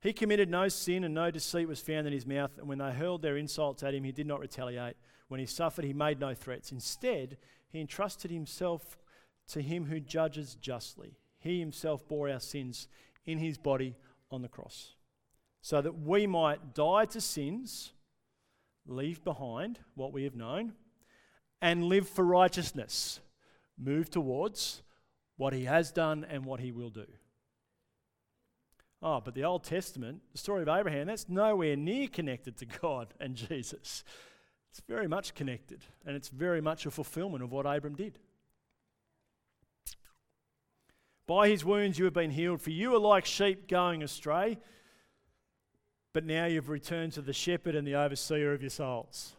He 0.01 0.13
committed 0.13 0.49
no 0.49 0.67
sin 0.67 1.03
and 1.03 1.15
no 1.15 1.31
deceit 1.31 1.67
was 1.67 1.79
found 1.79 2.05
in 2.05 2.13
his 2.13 2.27
mouth, 2.27 2.51
and 2.59 2.67
when 2.67 2.77
they 2.77 2.91
hurled 2.91 3.23
their 3.23 3.37
insults 3.37 3.81
at 3.81 3.95
him, 3.95 4.03
he 4.03 4.11
did 4.11 4.27
not 4.27 4.39
retaliate. 4.39 4.97
When 5.29 5.39
he 5.39 5.47
suffered, 5.47 5.85
he 5.85 5.93
made 5.93 6.19
no 6.19 6.35
threats. 6.35 6.71
Instead, 6.71 7.37
he 7.69 7.79
entrusted 7.79 8.29
himself 8.29 8.99
to 9.47 9.61
him 9.61 9.85
who 9.85 9.99
judges 9.99 10.53
justly. 10.55 11.17
He 11.45 11.59
himself 11.59 12.07
bore 12.07 12.27
our 12.27 12.39
sins 12.39 12.87
in 13.25 13.37
his 13.37 13.57
body 13.59 13.95
on 14.31 14.41
the 14.41 14.47
cross, 14.47 14.95
so 15.61 15.79
that 15.79 15.99
we 15.99 16.25
might 16.25 16.73
die 16.73 17.05
to 17.05 17.21
sins 17.21 17.93
leave 18.87 19.23
behind 19.23 19.79
what 19.93 20.11
we 20.11 20.23
have 20.23 20.35
known, 20.35 20.73
and 21.61 21.85
live 21.85 22.09
for 22.09 22.25
righteousness. 22.25 23.19
Move 23.77 24.09
towards 24.09 24.81
what 25.37 25.53
he 25.53 25.65
has 25.65 25.91
done 25.91 26.25
and 26.27 26.45
what 26.45 26.59
he 26.59 26.71
will 26.71 26.89
do. 26.89 27.05
Oh, 29.01 29.21
but 29.23 29.35
the 29.35 29.43
Old 29.43 29.63
Testament, 29.63 30.21
the 30.31 30.39
story 30.39 30.63
of 30.63 30.67
Abraham, 30.67 31.05
that's 31.05 31.29
nowhere 31.29 31.75
near 31.75 32.07
connected 32.07 32.57
to 32.57 32.65
God 32.65 33.13
and 33.19 33.35
Jesus. 33.49 34.03
It's 34.71 34.81
very 34.87 35.07
much 35.07 35.35
connected, 35.35 35.83
and 36.07 36.15
it's 36.15 36.29
very 36.29 36.59
much 36.59 36.87
a 36.87 36.91
fulfillment 36.91 37.43
of 37.43 37.51
what 37.51 37.67
Abram 37.67 37.95
did. 37.95 38.17
By 41.27 41.49
his 41.49 41.65
wounds 41.65 41.97
you 41.97 42.05
have 42.05 42.13
been 42.13 42.31
healed, 42.31 42.61
for 42.61 42.69
you 42.69 42.95
are 42.95 42.99
like 42.99 43.25
sheep 43.25 43.67
going 43.67 44.03
astray 44.03 44.57
but 46.15 46.23
now 46.23 46.45
you've 46.45 46.69
returned 46.69 47.11
to 47.11 47.21
the 47.21 47.33
shepherd 47.33 47.75
and 47.75 47.85
the 47.85 47.95
overseer 47.95 48.53
of 48.53 48.61
your 48.61 48.69
souls. 48.69 49.33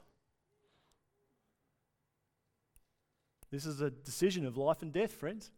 This 3.51 3.65
is 3.65 3.81
a 3.81 3.89
decision 3.89 4.45
of 4.45 4.59
life 4.59 4.83
and 4.83 4.93
death, 4.93 5.13
friends. 5.13 5.51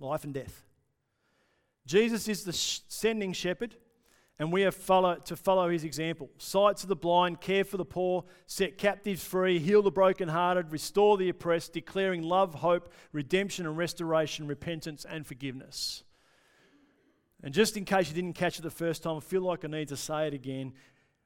Life 0.00 0.24
and 0.24 0.34
death. 0.34 0.64
Jesus 1.86 2.26
is 2.26 2.42
the 2.42 2.52
sh- 2.52 2.80
sending 2.88 3.32
shepherd, 3.32 3.76
and 4.38 4.52
we 4.52 4.62
have 4.62 4.74
follow, 4.74 5.14
to 5.16 5.36
follow 5.36 5.70
his 5.70 5.84
example. 5.84 6.30
Sight 6.38 6.76
to 6.78 6.86
the 6.86 6.96
blind, 6.96 7.40
care 7.40 7.64
for 7.64 7.78
the 7.78 7.84
poor, 7.84 8.24
set 8.46 8.76
captives 8.76 9.24
free, 9.24 9.58
heal 9.58 9.82
the 9.82 9.90
brokenhearted, 9.90 10.70
restore 10.70 11.16
the 11.16 11.30
oppressed, 11.30 11.72
declaring 11.72 12.22
love, 12.22 12.54
hope, 12.54 12.92
redemption 13.12 13.66
and 13.66 13.76
restoration, 13.76 14.46
repentance 14.46 15.06
and 15.08 15.26
forgiveness. 15.26 16.04
And 17.42 17.54
just 17.54 17.76
in 17.76 17.84
case 17.84 18.08
you 18.08 18.14
didn't 18.14 18.34
catch 18.34 18.58
it 18.58 18.62
the 18.62 18.70
first 18.70 19.02
time, 19.02 19.16
I 19.16 19.20
feel 19.20 19.42
like 19.42 19.64
I 19.64 19.68
need 19.68 19.88
to 19.88 19.96
say 19.96 20.26
it 20.26 20.34
again. 20.34 20.74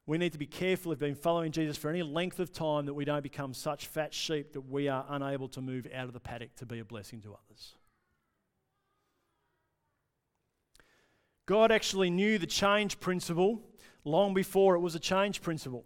We 0.07 0.19
need 0.19 0.33
to 0.33 0.39
be 0.39 0.47
careful 0.47 0.91
we've 0.91 0.99
been 0.99 1.15
following 1.15 1.53
Jesus 1.53 1.77
for 1.77 1.89
any 1.89 2.03
length 2.03 2.41
of 2.41 2.53
time 2.53 2.87
that 2.87 2.95
we 2.95 3.05
don't 3.05 3.23
become 3.23 3.55
such 3.55 3.87
fat 3.87 4.13
sheep 4.13 4.53
that 4.53 4.63
we 4.63 4.89
are 4.89 5.05
unable 5.09 5.49
to 5.49 5.61
move 5.61 5.87
out 5.95 6.07
of 6.07 6.13
the 6.13 6.21
paddock 6.21 6.55
to 6.57 6.67
be 6.67 6.79
a 6.79 6.85
blessing 6.85 7.21
to 7.23 7.35
others. 7.35 7.75
God 11.51 11.73
actually 11.73 12.11
knew 12.11 12.39
the 12.39 12.47
change 12.47 13.01
principle 13.01 13.61
long 14.05 14.35
before 14.35 14.77
it 14.77 14.79
was 14.79 14.95
a 14.95 15.01
change 15.01 15.43
principle. 15.43 15.85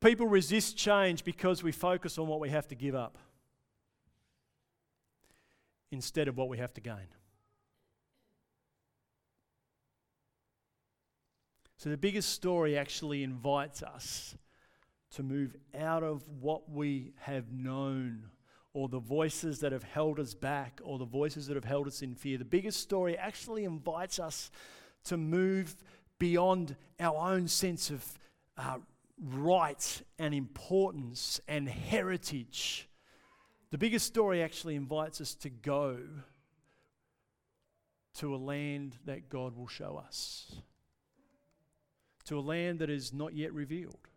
People 0.00 0.26
resist 0.26 0.78
change 0.78 1.22
because 1.22 1.62
we 1.62 1.72
focus 1.72 2.16
on 2.16 2.26
what 2.26 2.40
we 2.40 2.48
have 2.48 2.66
to 2.68 2.74
give 2.74 2.94
up 2.94 3.18
instead 5.90 6.26
of 6.26 6.38
what 6.38 6.48
we 6.48 6.56
have 6.56 6.72
to 6.72 6.80
gain. 6.80 7.08
So 11.76 11.90
the 11.90 11.98
biggest 11.98 12.30
story 12.30 12.78
actually 12.78 13.22
invites 13.22 13.82
us 13.82 14.34
to 15.16 15.22
move 15.22 15.54
out 15.78 16.02
of 16.02 16.26
what 16.40 16.70
we 16.70 17.12
have 17.18 17.52
known 17.52 18.30
or 18.76 18.90
the 18.90 18.98
voices 18.98 19.60
that 19.60 19.72
have 19.72 19.82
held 19.82 20.20
us 20.20 20.34
back 20.34 20.82
or 20.84 20.98
the 20.98 21.04
voices 21.06 21.46
that 21.46 21.54
have 21.54 21.64
held 21.64 21.86
us 21.86 22.02
in 22.02 22.14
fear. 22.14 22.36
The 22.36 22.44
biggest 22.44 22.78
story 22.78 23.16
actually 23.16 23.64
invites 23.64 24.18
us 24.18 24.50
to 25.04 25.16
move 25.16 25.74
beyond 26.18 26.76
our 27.00 27.32
own 27.32 27.48
sense 27.48 27.88
of 27.88 28.04
uh, 28.58 28.76
right 29.18 30.02
and 30.18 30.34
importance 30.34 31.40
and 31.48 31.66
heritage. 31.66 32.86
The 33.70 33.78
biggest 33.78 34.04
story 34.04 34.42
actually 34.42 34.74
invites 34.74 35.22
us 35.22 35.34
to 35.36 35.48
go 35.48 35.96
to 38.16 38.34
a 38.34 38.36
land 38.36 38.98
that 39.06 39.30
God 39.30 39.56
will 39.56 39.68
show 39.68 40.02
us 40.06 40.54
to 42.26 42.38
a 42.38 42.40
land 42.40 42.80
that 42.80 42.90
is 42.90 43.14
not 43.14 43.34
yet 43.34 43.54
revealed. 43.54 44.08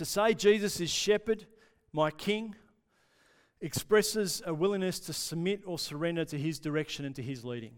To 0.00 0.06
say 0.06 0.32
Jesus 0.32 0.80
is 0.80 0.88
shepherd, 0.88 1.44
my 1.92 2.10
king, 2.10 2.54
expresses 3.60 4.40
a 4.46 4.54
willingness 4.54 4.98
to 5.00 5.12
submit 5.12 5.60
or 5.66 5.78
surrender 5.78 6.24
to 6.24 6.38
his 6.38 6.58
direction 6.58 7.04
and 7.04 7.14
to 7.16 7.22
his 7.22 7.44
leading. 7.44 7.74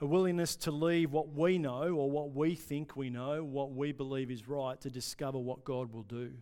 A 0.00 0.06
willingness 0.06 0.56
to 0.56 0.70
leave 0.70 1.12
what 1.12 1.34
we 1.34 1.58
know 1.58 1.92
or 1.92 2.10
what 2.10 2.34
we 2.34 2.54
think 2.54 2.96
we 2.96 3.10
know, 3.10 3.44
what 3.44 3.72
we 3.72 3.92
believe 3.92 4.30
is 4.30 4.48
right, 4.48 4.80
to 4.80 4.88
discover 4.88 5.36
what 5.36 5.64
God 5.64 5.92
will 5.92 6.04
do. 6.04 6.32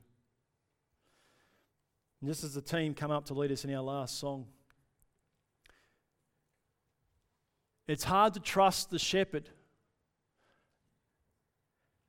And 2.21 2.31
just 2.31 2.45
as 2.45 2.55
the 2.55 2.63
team 2.63 2.95
come 2.95 3.11
up 3.11 3.25
to 3.25 3.35
lead 3.35 3.51
us 3.51 3.65
in 3.65 3.75
our 3.75 3.83
last 3.83 4.21
song, 4.21 4.47
it's 7.89 8.05
hard 8.05 8.35
to 8.35 8.41
trust 8.41 8.91
the 8.91 9.01
shepherd. 9.01 9.49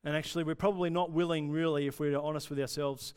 And 0.03 0.15
actually, 0.15 0.43
we're 0.43 0.55
probably 0.55 0.89
not 0.89 1.11
willing, 1.11 1.49
really, 1.49 1.87
if 1.87 1.99
we're 1.99 2.17
honest 2.17 2.49
with 2.49 2.59
ourselves, 2.59 3.13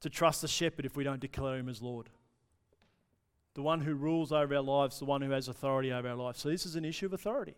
to 0.00 0.10
trust 0.10 0.42
the 0.42 0.48
shepherd 0.48 0.84
if 0.84 0.96
we 0.96 1.04
don't 1.04 1.20
declare 1.20 1.56
him 1.56 1.68
as 1.68 1.82
Lord. 1.82 2.10
The 3.54 3.62
one 3.62 3.80
who 3.80 3.94
rules 3.94 4.32
over 4.32 4.54
our 4.54 4.62
lives, 4.62 4.98
the 4.98 5.04
one 5.04 5.22
who 5.22 5.30
has 5.30 5.48
authority 5.48 5.92
over 5.92 6.08
our 6.08 6.14
lives. 6.14 6.40
So, 6.40 6.48
this 6.48 6.66
is 6.66 6.76
an 6.76 6.84
issue 6.84 7.06
of 7.06 7.12
authority. 7.12 7.56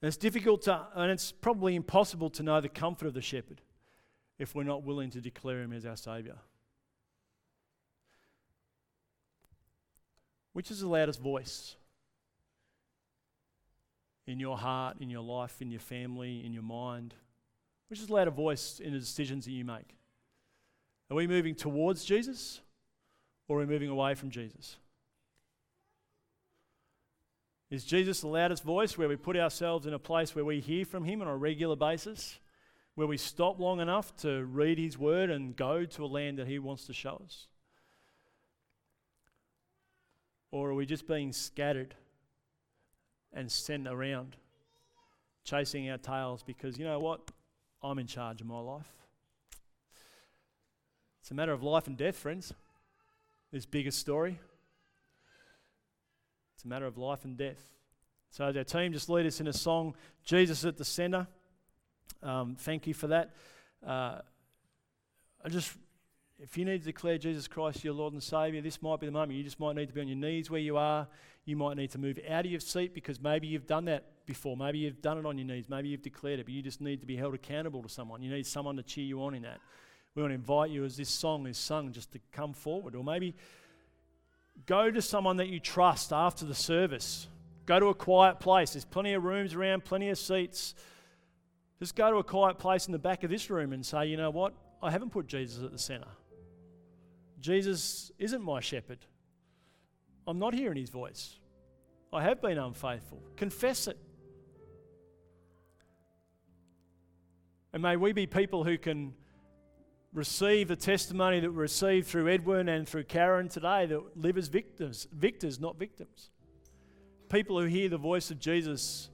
And 0.00 0.06
it's 0.06 0.16
difficult 0.16 0.62
to, 0.62 0.86
and 0.94 1.10
it's 1.10 1.32
probably 1.32 1.74
impossible 1.74 2.30
to 2.30 2.42
know 2.42 2.60
the 2.60 2.68
comfort 2.68 3.08
of 3.08 3.14
the 3.14 3.22
shepherd 3.22 3.60
if 4.38 4.54
we're 4.54 4.62
not 4.62 4.84
willing 4.84 5.10
to 5.10 5.20
declare 5.20 5.60
him 5.60 5.72
as 5.72 5.84
our 5.84 5.96
Saviour. 5.96 6.36
Which 10.52 10.70
is 10.70 10.80
the 10.80 10.88
loudest 10.88 11.20
voice 11.20 11.76
in 14.28 14.38
your 14.38 14.56
heart, 14.56 14.98
in 15.00 15.10
your 15.10 15.22
life, 15.22 15.60
in 15.60 15.70
your 15.70 15.80
family, 15.80 16.44
in 16.44 16.52
your 16.52 16.62
mind? 16.62 17.14
Which 17.88 17.98
is 17.98 18.06
the 18.06 18.14
louder 18.14 18.30
voice 18.30 18.78
in 18.78 18.92
the 18.92 18.98
decisions 19.00 19.46
that 19.46 19.50
you 19.52 19.64
make? 19.64 19.96
Are 21.10 21.16
we 21.16 21.26
moving 21.26 21.54
towards 21.54 22.04
Jesus 22.04 22.60
or 23.48 23.56
are 23.56 23.60
we 23.60 23.66
moving 23.66 23.88
away 23.88 24.14
from 24.14 24.30
Jesus? 24.30 24.76
Is 27.70 27.84
Jesus 27.84 28.20
the 28.20 28.28
loudest 28.28 28.62
voice 28.62 28.96
where 28.96 29.08
we 29.08 29.16
put 29.16 29.36
ourselves 29.36 29.86
in 29.86 29.94
a 29.94 29.98
place 29.98 30.34
where 30.34 30.44
we 30.44 30.60
hear 30.60 30.84
from 30.84 31.04
Him 31.04 31.20
on 31.20 31.28
a 31.28 31.36
regular 31.36 31.76
basis? 31.76 32.38
where 32.98 33.06
we 33.06 33.16
stop 33.16 33.60
long 33.60 33.78
enough 33.78 34.12
to 34.16 34.44
read 34.46 34.76
His 34.76 34.98
Word 34.98 35.30
and 35.30 35.54
go 35.54 35.84
to 35.84 36.04
a 36.04 36.06
land 36.06 36.38
that 36.38 36.48
He 36.48 36.58
wants 36.58 36.84
to 36.86 36.92
show 36.92 37.22
us? 37.24 37.46
Or 40.50 40.70
are 40.70 40.74
we 40.74 40.84
just 40.84 41.06
being 41.06 41.32
scattered 41.32 41.94
and 43.32 43.50
sent 43.50 43.86
around, 43.86 44.36
chasing 45.44 45.90
our 45.90 45.98
tails 45.98 46.42
because, 46.42 46.78
you 46.78 46.84
know 46.84 46.98
what? 46.98 47.20
I'm 47.82 47.98
in 47.98 48.06
charge 48.06 48.40
of 48.40 48.46
my 48.46 48.58
life. 48.58 48.92
It's 51.20 51.30
a 51.30 51.34
matter 51.34 51.52
of 51.52 51.62
life 51.62 51.86
and 51.86 51.96
death, 51.96 52.16
friends. 52.16 52.52
This 53.52 53.66
biggest 53.66 53.98
story. 53.98 54.38
It's 56.54 56.64
a 56.64 56.68
matter 56.68 56.86
of 56.86 56.98
life 56.98 57.24
and 57.24 57.36
death. 57.36 57.62
So, 58.30 58.44
as 58.44 58.56
our 58.56 58.64
team 58.64 58.92
just 58.92 59.08
lead 59.08 59.26
us 59.26 59.40
in 59.40 59.46
a 59.46 59.52
song, 59.52 59.94
Jesus 60.24 60.64
at 60.64 60.76
the 60.76 60.84
center. 60.84 61.26
Um, 62.22 62.56
thank 62.58 62.86
you 62.86 62.94
for 62.94 63.06
that. 63.08 63.30
Uh, 63.86 64.18
I 65.44 65.48
just, 65.48 65.72
if 66.40 66.56
you 66.56 66.64
need 66.64 66.78
to 66.78 66.84
declare 66.84 67.18
Jesus 67.18 67.48
Christ 67.48 67.82
your 67.82 67.94
Lord 67.94 68.12
and 68.12 68.22
Savior, 68.22 68.60
this 68.60 68.80
might 68.80 69.00
be 69.00 69.06
the 69.06 69.12
moment. 69.12 69.32
You 69.32 69.42
just 69.42 69.58
might 69.58 69.74
need 69.74 69.88
to 69.88 69.94
be 69.94 70.00
on 70.00 70.08
your 70.08 70.16
knees 70.16 70.50
where 70.50 70.60
you 70.60 70.76
are. 70.76 71.08
You 71.44 71.56
might 71.56 71.76
need 71.76 71.90
to 71.92 71.98
move 71.98 72.20
out 72.28 72.44
of 72.44 72.50
your 72.50 72.60
seat 72.60 72.94
because 72.94 73.20
maybe 73.20 73.48
you've 73.48 73.66
done 73.66 73.86
that 73.86 74.04
before. 74.26 74.56
Maybe 74.56 74.78
you've 74.78 75.02
done 75.02 75.18
it 75.18 75.26
on 75.26 75.36
your 75.36 75.46
knees. 75.46 75.68
Maybe 75.68 75.88
you've 75.88 76.02
declared 76.02 76.38
it, 76.38 76.44
but 76.44 76.52
you 76.52 76.62
just 76.62 76.80
need 76.80 77.00
to 77.00 77.06
be 77.06 77.16
held 77.16 77.34
accountable 77.34 77.82
to 77.82 77.88
someone. 77.88 78.22
You 78.22 78.30
need 78.30 78.46
someone 78.46 78.76
to 78.76 78.82
cheer 78.82 79.04
you 79.04 79.22
on 79.22 79.34
in 79.34 79.42
that. 79.42 79.58
We 80.14 80.22
want 80.22 80.30
to 80.30 80.36
invite 80.36 80.70
you 80.70 80.84
as 80.84 80.96
this 80.96 81.08
song 81.08 81.46
is 81.46 81.58
sung 81.58 81.92
just 81.92 82.12
to 82.12 82.20
come 82.32 82.52
forward. 82.52 82.94
Or 82.94 83.02
maybe 83.02 83.34
go 84.66 84.90
to 84.90 85.02
someone 85.02 85.38
that 85.38 85.48
you 85.48 85.58
trust 85.58 86.12
after 86.12 86.44
the 86.44 86.54
service. 86.54 87.26
Go 87.66 87.80
to 87.80 87.86
a 87.86 87.94
quiet 87.94 88.38
place. 88.38 88.72
There's 88.72 88.84
plenty 88.84 89.14
of 89.14 89.24
rooms 89.24 89.54
around, 89.54 89.84
plenty 89.84 90.10
of 90.10 90.18
seats. 90.18 90.74
Just 91.80 91.96
go 91.96 92.10
to 92.10 92.18
a 92.18 92.24
quiet 92.24 92.58
place 92.58 92.86
in 92.86 92.92
the 92.92 92.98
back 92.98 93.24
of 93.24 93.30
this 93.30 93.50
room 93.50 93.72
and 93.72 93.84
say, 93.84 94.06
you 94.06 94.16
know 94.16 94.30
what? 94.30 94.54
I 94.82 94.90
haven't 94.90 95.10
put 95.10 95.26
Jesus 95.26 95.64
at 95.64 95.72
the 95.72 95.78
center. 95.78 96.08
Jesus 97.40 98.10
isn't 98.18 98.42
my 98.42 98.60
shepherd. 98.60 98.98
I'm 100.26 100.38
not 100.38 100.54
hearing 100.54 100.78
his 100.78 100.90
voice. 100.90 101.38
I 102.12 102.22
have 102.22 102.40
been 102.40 102.58
unfaithful. 102.58 103.22
Confess 103.36 103.86
it. 103.86 103.98
And 107.72 107.82
may 107.82 107.96
we 107.96 108.12
be 108.12 108.26
people 108.26 108.64
who 108.64 108.78
can 108.78 109.14
receive 110.12 110.68
the 110.68 110.76
testimony 110.76 111.40
that 111.40 111.50
we 111.50 111.56
received 111.56 112.06
through 112.06 112.28
Edwin 112.28 112.68
and 112.68 112.88
through 112.88 113.04
Karen 113.04 113.48
today 113.48 113.86
that 113.86 114.16
live 114.16 114.38
as 114.38 114.48
victims, 114.48 115.06
victors, 115.12 115.60
not 115.60 115.78
victims. 115.78 116.30
People 117.28 117.60
who 117.60 117.66
hear 117.66 117.88
the 117.88 117.98
voice 117.98 118.30
of 118.30 118.40
Jesus 118.40 119.10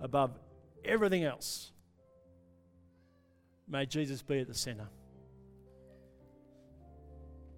above 0.00 0.38
everything 0.84 1.24
else. 1.24 1.72
May 3.68 3.84
Jesus 3.84 4.22
be 4.22 4.40
at 4.40 4.48
the 4.48 4.54
center. 4.54 4.88